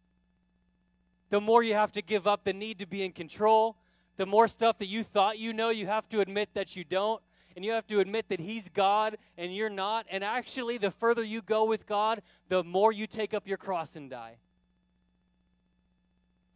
the 1.29 1.39
more 1.39 1.63
you 1.63 1.73
have 1.73 1.93
to 1.93 2.01
give 2.01 2.27
up 2.27 2.43
the 2.43 2.51
need 2.51 2.79
to 2.79 2.85
be 2.85 3.01
in 3.01 3.13
control. 3.13 3.77
The 4.17 4.25
more 4.25 4.45
stuff 4.45 4.77
that 4.79 4.87
you 4.87 5.03
thought 5.03 5.39
you 5.39 5.53
know, 5.53 5.69
you 5.69 5.87
have 5.87 6.09
to 6.09 6.19
admit 6.19 6.49
that 6.55 6.75
you 6.75 6.83
don't. 6.83 7.23
And 7.55 7.63
you 7.63 7.71
have 7.71 7.87
to 7.87 8.01
admit 8.01 8.27
that 8.27 8.41
He's 8.41 8.67
God 8.67 9.17
and 9.37 9.55
you're 9.55 9.69
not. 9.69 10.05
And 10.11 10.21
actually, 10.21 10.77
the 10.77 10.91
further 10.91 11.23
you 11.23 11.41
go 11.41 11.63
with 11.63 11.85
God, 11.85 12.23
the 12.49 12.61
more 12.61 12.91
you 12.91 13.07
take 13.07 13.33
up 13.33 13.47
your 13.47 13.57
cross 13.57 13.95
and 13.95 14.09
die. 14.09 14.39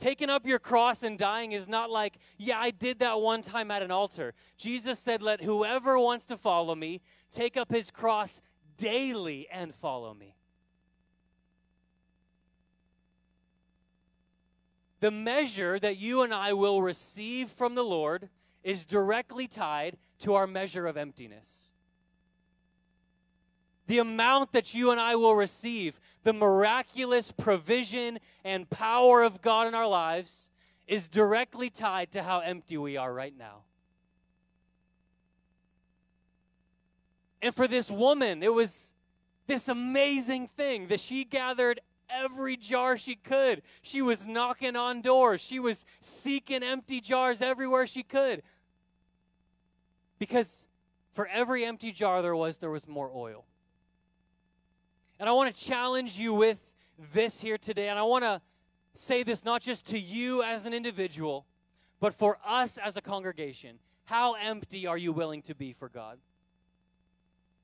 Taking 0.02 0.30
up 0.30 0.46
your 0.46 0.60
cross 0.60 1.04
and 1.04 1.18
dying 1.18 1.54
is 1.54 1.70
not 1.70 1.90
like, 1.90 2.18
yeah, 2.38 2.60
I 2.60 2.72
did 2.72 3.00
that 3.00 3.22
one 3.22 3.42
time 3.42 3.72
at 3.72 3.82
an 3.82 3.92
altar. 3.92 4.34
Jesus 4.58 5.00
said, 5.00 5.22
let 5.22 5.42
whoever 5.42 5.98
wants 5.98 6.26
to 6.26 6.38
follow 6.38 6.76
me 6.76 7.00
take 7.32 7.56
up 7.56 7.72
his 7.72 7.90
cross 7.90 8.42
daily 8.76 9.48
and 9.50 9.74
follow 9.74 10.14
me. 10.14 10.36
the 15.02 15.12
measure 15.12 15.80
that 15.80 15.98
you 15.98 16.22
and 16.22 16.34
I 16.34 16.54
will 16.54 16.82
receive 16.82 17.50
from 17.50 17.76
the 17.76 17.84
Lord 17.84 18.30
is 18.64 18.86
directly 18.86 19.48
tied 19.48 19.98
to 20.20 20.36
our 20.36 20.48
measure 20.48 20.86
of 20.86 20.96
emptiness. 20.96 21.68
The 23.88 24.00
amount 24.00 24.52
that 24.54 24.74
you 24.74 24.91
and 24.91 25.00
I 25.00 25.15
will 25.15 25.36
receive, 25.36 26.00
the 26.24 26.34
miraculous 26.34 27.32
provision 27.32 28.20
and 28.44 28.70
power 28.70 29.24
of 29.24 29.41
God 29.41 29.67
in 29.67 29.76
our 29.76 29.88
lives, 29.88 30.52
is 30.88 31.08
directly 31.08 31.70
tied 31.70 32.12
to 32.12 32.24
how 32.24 32.39
empty 32.39 32.78
we 32.78 32.98
are 32.98 33.13
right 33.13 33.38
now. 33.38 33.63
And 37.41 37.56
for 37.56 37.67
this 37.67 37.89
woman, 37.89 38.44
it 38.44 38.54
was 38.54 38.94
this 39.48 39.67
amazing 39.67 40.48
thing 40.48 40.88
that 40.88 41.00
she 41.00 41.24
gathered 41.24 41.80
every 42.10 42.56
jar 42.56 42.98
she 42.98 43.15
could. 43.15 43.62
She 43.82 44.02
was 44.02 44.26
knocking 44.26 44.76
on 44.76 45.02
doors. 45.02 45.41
She 45.41 45.60
was 45.60 45.86
seeking 46.02 46.62
empty 46.62 47.02
jars 47.02 47.41
everywhere 47.41 47.88
she 47.88 48.04
could. 48.04 48.44
Because 50.20 50.67
for 51.13 51.28
every 51.28 51.65
empty 51.65 51.91
jar 51.91 52.22
there 52.22 52.36
was, 52.36 52.60
there 52.60 52.70
was 52.70 52.88
more 52.88 53.12
oil. 53.13 53.46
And 55.22 55.30
I 55.30 55.34
want 55.34 55.54
to 55.54 55.66
challenge 55.66 56.18
you 56.18 56.34
with 56.34 56.60
this 57.14 57.42
here 57.42 57.60
today. 57.60 57.90
And 57.90 58.00
I 58.00 58.02
want 58.02 58.24
to 58.24 58.42
say 58.96 59.22
this 59.22 59.46
not 59.46 59.62
just 59.62 59.86
to 59.90 60.00
you 60.00 60.42
as 60.42 60.66
an 60.66 60.74
individual, 60.74 61.46
but 62.00 62.16
for 62.16 62.40
us 62.44 62.80
as 62.80 62.98
a 62.98 63.02
congregation. 63.02 63.78
How 64.06 64.34
empty 64.34 64.88
are 64.88 64.98
you 64.98 65.14
willing 65.14 65.44
to 65.44 65.54
be 65.54 65.74
for 65.74 65.90
God? 65.90 66.18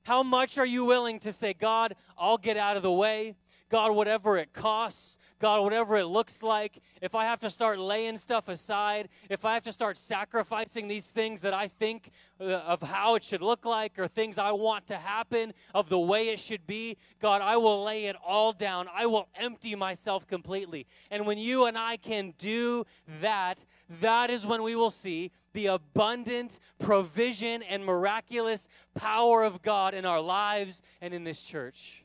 How 0.04 0.22
much 0.22 0.56
are 0.56 0.64
you 0.64 0.84
willing 0.84 1.18
to 1.18 1.32
say, 1.32 1.52
God, 1.52 1.96
I'll 2.16 2.38
get 2.38 2.56
out 2.56 2.76
of 2.76 2.84
the 2.84 2.92
way? 2.92 3.34
God, 3.68 3.90
whatever 3.90 4.38
it 4.38 4.52
costs, 4.52 5.18
God, 5.38 5.62
whatever 5.62 5.96
it 5.96 6.06
looks 6.06 6.42
like, 6.42 6.80
if 7.00 7.14
I 7.14 7.24
have 7.24 7.38
to 7.40 7.50
start 7.50 7.78
laying 7.78 8.16
stuff 8.16 8.48
aside, 8.48 9.08
if 9.30 9.44
I 9.44 9.54
have 9.54 9.62
to 9.64 9.72
start 9.72 9.96
sacrificing 9.96 10.88
these 10.88 11.08
things 11.08 11.42
that 11.42 11.54
I 11.54 11.68
think 11.68 12.10
uh, 12.40 12.44
of 12.44 12.82
how 12.82 13.14
it 13.14 13.22
should 13.22 13.42
look 13.42 13.64
like 13.64 13.98
or 13.98 14.08
things 14.08 14.36
I 14.36 14.50
want 14.52 14.88
to 14.88 14.96
happen, 14.96 15.54
of 15.74 15.88
the 15.88 15.98
way 15.98 16.28
it 16.28 16.40
should 16.40 16.66
be, 16.66 16.96
God, 17.20 17.40
I 17.40 17.56
will 17.56 17.84
lay 17.84 18.06
it 18.06 18.16
all 18.26 18.52
down. 18.52 18.88
I 18.92 19.06
will 19.06 19.28
empty 19.36 19.74
myself 19.74 20.26
completely. 20.26 20.86
And 21.10 21.24
when 21.24 21.38
you 21.38 21.66
and 21.66 21.78
I 21.78 21.96
can 21.96 22.34
do 22.38 22.84
that, 23.20 23.64
that 24.00 24.30
is 24.30 24.44
when 24.44 24.62
we 24.62 24.74
will 24.74 24.90
see 24.90 25.30
the 25.52 25.66
abundant 25.66 26.58
provision 26.78 27.62
and 27.62 27.84
miraculous 27.84 28.68
power 28.94 29.44
of 29.44 29.62
God 29.62 29.94
in 29.94 30.04
our 30.04 30.20
lives 30.20 30.82
and 31.00 31.14
in 31.14 31.24
this 31.24 31.42
church 31.42 32.04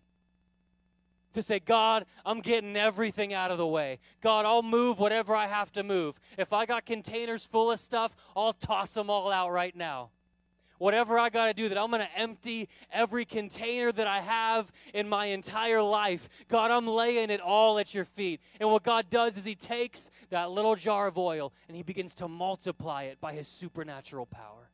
to 1.33 1.41
say, 1.41 1.59
God, 1.59 2.05
I'm 2.25 2.41
getting 2.41 2.75
everything 2.75 3.33
out 3.33 3.51
of 3.51 3.57
the 3.57 3.67
way. 3.67 3.99
God, 4.21 4.45
I'll 4.45 4.63
move 4.63 4.99
whatever 4.99 5.35
I 5.35 5.47
have 5.47 5.71
to 5.73 5.83
move. 5.83 6.19
If 6.37 6.53
I 6.53 6.65
got 6.65 6.85
containers 6.85 7.45
full 7.45 7.71
of 7.71 7.79
stuff, 7.79 8.15
I'll 8.35 8.53
toss 8.53 8.93
them 8.93 9.09
all 9.09 9.31
out 9.31 9.51
right 9.51 9.75
now. 9.75 10.09
Whatever 10.79 11.17
I 11.17 11.29
got 11.29 11.47
to 11.47 11.53
do, 11.53 11.69
that 11.69 11.77
I'm 11.77 11.91
going 11.91 12.01
to 12.01 12.19
empty 12.19 12.67
every 12.91 13.23
container 13.23 13.91
that 13.91 14.07
I 14.07 14.19
have 14.19 14.71
in 14.93 15.07
my 15.07 15.27
entire 15.27 15.81
life. 15.81 16.27
God, 16.49 16.71
I'm 16.71 16.87
laying 16.87 17.29
it 17.29 17.39
all 17.39 17.79
at 17.79 17.93
your 17.93 18.03
feet. 18.03 18.41
And 18.59 18.69
what 18.69 18.83
God 18.83 19.09
does 19.09 19.37
is 19.37 19.45
He 19.45 19.55
takes 19.55 20.09
that 20.29 20.51
little 20.51 20.75
jar 20.75 21.07
of 21.07 21.17
oil 21.17 21.53
and 21.67 21.77
He 21.77 21.83
begins 21.83 22.13
to 22.15 22.27
multiply 22.27 23.03
it 23.03 23.21
by 23.21 23.33
His 23.33 23.47
supernatural 23.47 24.25
power. 24.25 24.72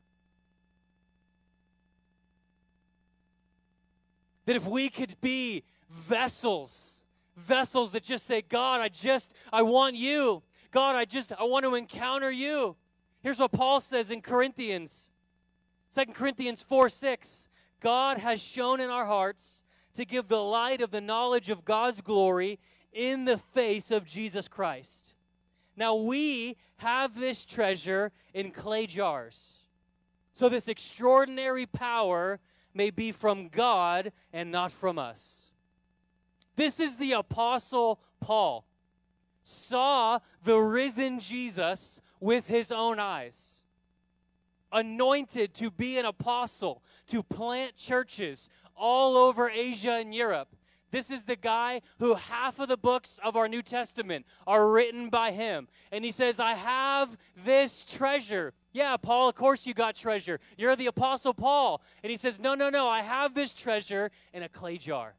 That 4.50 4.56
if 4.56 4.66
we 4.66 4.88
could 4.88 5.14
be 5.20 5.62
vessels, 5.88 7.04
vessels 7.36 7.92
that 7.92 8.02
just 8.02 8.26
say, 8.26 8.42
God, 8.42 8.80
I 8.80 8.88
just, 8.88 9.32
I 9.52 9.62
want 9.62 9.94
you. 9.94 10.42
God, 10.72 10.96
I 10.96 11.04
just, 11.04 11.32
I 11.38 11.44
want 11.44 11.64
to 11.66 11.76
encounter 11.76 12.32
you. 12.32 12.74
Here's 13.22 13.38
what 13.38 13.52
Paul 13.52 13.78
says 13.78 14.10
in 14.10 14.22
Corinthians, 14.22 15.12
2 15.94 16.06
Corinthians 16.06 16.62
4 16.62 16.88
6. 16.88 17.48
God 17.78 18.18
has 18.18 18.42
shone 18.42 18.80
in 18.80 18.90
our 18.90 19.06
hearts 19.06 19.62
to 19.94 20.04
give 20.04 20.26
the 20.26 20.42
light 20.42 20.80
of 20.80 20.90
the 20.90 21.00
knowledge 21.00 21.48
of 21.48 21.64
God's 21.64 22.00
glory 22.00 22.58
in 22.92 23.26
the 23.26 23.38
face 23.38 23.92
of 23.92 24.04
Jesus 24.04 24.48
Christ. 24.48 25.14
Now 25.76 25.94
we 25.94 26.56
have 26.78 27.14
this 27.14 27.46
treasure 27.46 28.10
in 28.34 28.50
clay 28.50 28.88
jars. 28.88 29.58
So 30.32 30.48
this 30.48 30.66
extraordinary 30.66 31.66
power 31.66 32.40
may 32.74 32.90
be 32.90 33.12
from 33.12 33.48
God 33.48 34.12
and 34.32 34.50
not 34.50 34.72
from 34.72 34.98
us. 34.98 35.52
This 36.56 36.80
is 36.80 36.96
the 36.96 37.12
Apostle 37.12 38.00
Paul. 38.20 38.66
Saw 39.42 40.18
the 40.44 40.58
risen 40.58 41.18
Jesus 41.20 42.00
with 42.20 42.48
his 42.48 42.70
own 42.70 42.98
eyes. 42.98 43.64
Anointed 44.72 45.54
to 45.54 45.70
be 45.70 45.98
an 45.98 46.04
apostle, 46.04 46.82
to 47.08 47.22
plant 47.22 47.76
churches 47.76 48.48
all 48.76 49.16
over 49.16 49.50
Asia 49.50 49.92
and 49.92 50.14
Europe. 50.14 50.54
This 50.90 51.10
is 51.10 51.24
the 51.24 51.36
guy 51.36 51.82
who 51.98 52.14
half 52.14 52.58
of 52.58 52.68
the 52.68 52.76
books 52.76 53.20
of 53.22 53.36
our 53.36 53.48
New 53.48 53.62
Testament 53.62 54.26
are 54.46 54.68
written 54.68 55.08
by 55.08 55.30
him. 55.30 55.68
And 55.92 56.04
he 56.04 56.10
says, 56.10 56.40
I 56.40 56.54
have 56.54 57.16
this 57.44 57.84
treasure. 57.84 58.52
Yeah, 58.72 58.96
Paul, 58.96 59.28
of 59.28 59.34
course 59.34 59.66
you 59.66 59.74
got 59.74 59.94
treasure. 59.94 60.40
You're 60.56 60.76
the 60.76 60.86
Apostle 60.86 61.34
Paul. 61.34 61.82
And 62.02 62.10
he 62.10 62.16
says, 62.16 62.40
No, 62.40 62.54
no, 62.54 62.70
no, 62.70 62.88
I 62.88 63.00
have 63.00 63.34
this 63.34 63.54
treasure 63.54 64.10
in 64.32 64.42
a 64.42 64.48
clay 64.48 64.78
jar. 64.78 65.14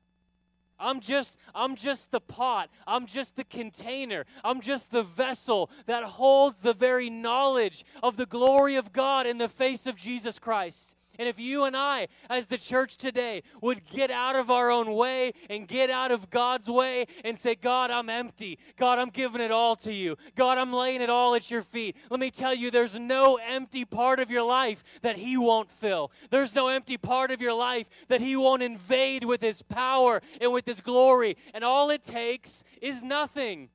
I'm 0.82 1.00
just 1.00 1.38
I'm 1.54 1.76
just 1.76 2.12
the 2.12 2.20
pot. 2.20 2.70
I'm 2.88 3.06
just 3.06 3.36
the 3.36 3.44
container. 3.44 4.26
I'm 4.44 4.62
just 4.62 4.92
the 4.92 5.04
vessel 5.04 5.70
that 5.86 6.04
holds 6.04 6.62
the 6.62 6.74
very 6.74 7.10
knowledge 7.10 7.86
of 8.02 8.18
the 8.18 8.26
glory 8.26 8.76
of 8.76 8.92
God 8.92 9.28
in 9.28 9.38
the 9.38 9.48
face 9.48 9.86
of 9.86 9.96
Jesus 9.96 10.40
Christ. 10.40 10.96
And 11.20 11.28
if 11.28 11.40
you 11.40 11.66
and 11.66 11.76
I, 11.76 12.08
as 12.30 12.48
the 12.48 12.58
church 12.58 12.98
today, 12.98 13.44
would 13.62 13.86
get 13.86 14.10
out 14.12 14.36
of 14.36 14.50
our 14.50 14.72
own 14.72 14.94
way 14.94 15.34
and 15.50 15.68
get 15.68 15.90
out 15.90 16.12
of 16.12 16.30
God's 16.30 16.70
way 16.70 17.06
and 17.24 17.38
say, 17.38 17.56
God, 17.56 17.92
I'm 17.92 18.10
empty. 18.10 18.58
God, 18.78 18.98
I'm 18.98 19.10
giving 19.10 19.42
it 19.42 19.52
all 19.52 19.76
to 19.78 19.94
you. 19.94 20.18
God, 20.36 20.58
I'm 20.58 20.74
laying 20.74 21.02
it 21.02 21.10
all 21.10 21.36
at 21.36 21.52
your 21.52 21.62
feet. 21.62 21.98
Let 22.10 22.20
me 22.20 22.32
tell 22.32 22.56
you, 22.56 22.72
there's 22.72 22.98
no 22.98 23.38
empty 23.38 23.86
part 23.86 24.20
of 24.20 24.32
your 24.32 24.44
life 24.44 24.84
that 25.02 25.18
He 25.18 25.38
won't 25.38 25.70
fill. 25.70 26.12
There's 26.30 26.56
no 26.56 26.70
empty 26.70 26.98
part 26.98 27.32
of 27.32 27.42
your 27.42 27.58
life 27.58 27.90
that 28.08 28.22
He 28.22 28.36
won't 28.36 28.64
invade 28.64 29.26
with 29.26 29.42
His 29.42 29.62
power 29.62 30.22
and 30.40 30.52
with 30.52 30.66
His 30.66 30.82
glory. 30.82 31.38
And 31.54 31.64
all 31.64 31.90
it 31.90 32.04
takes 32.04 32.64
is 32.82 33.04
nothing. 33.04 33.70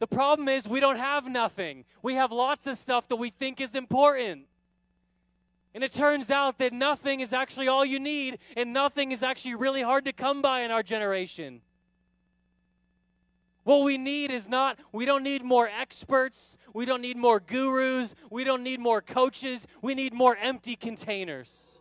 The 0.00 0.06
problem 0.08 0.48
is 0.48 0.68
we 0.68 0.80
don't 0.80 0.98
have 0.98 1.28
nothing. 1.28 1.84
We 2.02 2.14
have 2.14 2.32
lots 2.32 2.66
of 2.66 2.76
stuff 2.76 3.08
that 3.08 3.16
we 3.16 3.30
think 3.30 3.60
is 3.60 3.74
important. 3.74 4.46
And 5.74 5.82
it 5.82 5.92
turns 5.92 6.30
out 6.30 6.58
that 6.58 6.72
nothing 6.72 7.20
is 7.20 7.32
actually 7.32 7.66
all 7.66 7.84
you 7.84 7.98
need, 7.98 8.38
and 8.56 8.72
nothing 8.72 9.10
is 9.10 9.24
actually 9.24 9.56
really 9.56 9.82
hard 9.82 10.04
to 10.04 10.12
come 10.12 10.40
by 10.40 10.60
in 10.60 10.70
our 10.70 10.84
generation. 10.84 11.62
What 13.64 13.82
we 13.82 13.98
need 13.98 14.30
is 14.30 14.48
not, 14.48 14.78
we 14.92 15.06
don't 15.06 15.24
need 15.24 15.42
more 15.42 15.68
experts. 15.68 16.58
We 16.74 16.84
don't 16.84 17.00
need 17.00 17.16
more 17.16 17.40
gurus. 17.40 18.14
We 18.30 18.44
don't 18.44 18.62
need 18.62 18.78
more 18.78 19.00
coaches. 19.00 19.66
We 19.80 19.94
need 19.94 20.12
more 20.12 20.36
empty 20.36 20.76
containers. 20.76 21.73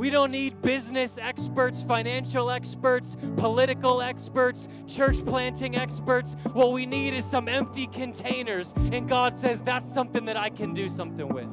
We 0.00 0.08
don't 0.08 0.30
need 0.30 0.62
business 0.62 1.18
experts, 1.18 1.82
financial 1.82 2.50
experts, 2.50 3.18
political 3.36 4.00
experts, 4.00 4.66
church 4.86 5.22
planting 5.26 5.76
experts. 5.76 6.36
What 6.54 6.72
we 6.72 6.86
need 6.86 7.12
is 7.12 7.26
some 7.26 7.48
empty 7.48 7.86
containers. 7.86 8.72
And 8.78 9.06
God 9.06 9.36
says, 9.36 9.60
that's 9.60 9.92
something 9.92 10.24
that 10.24 10.38
I 10.38 10.48
can 10.48 10.72
do 10.72 10.88
something 10.88 11.28
with. 11.28 11.48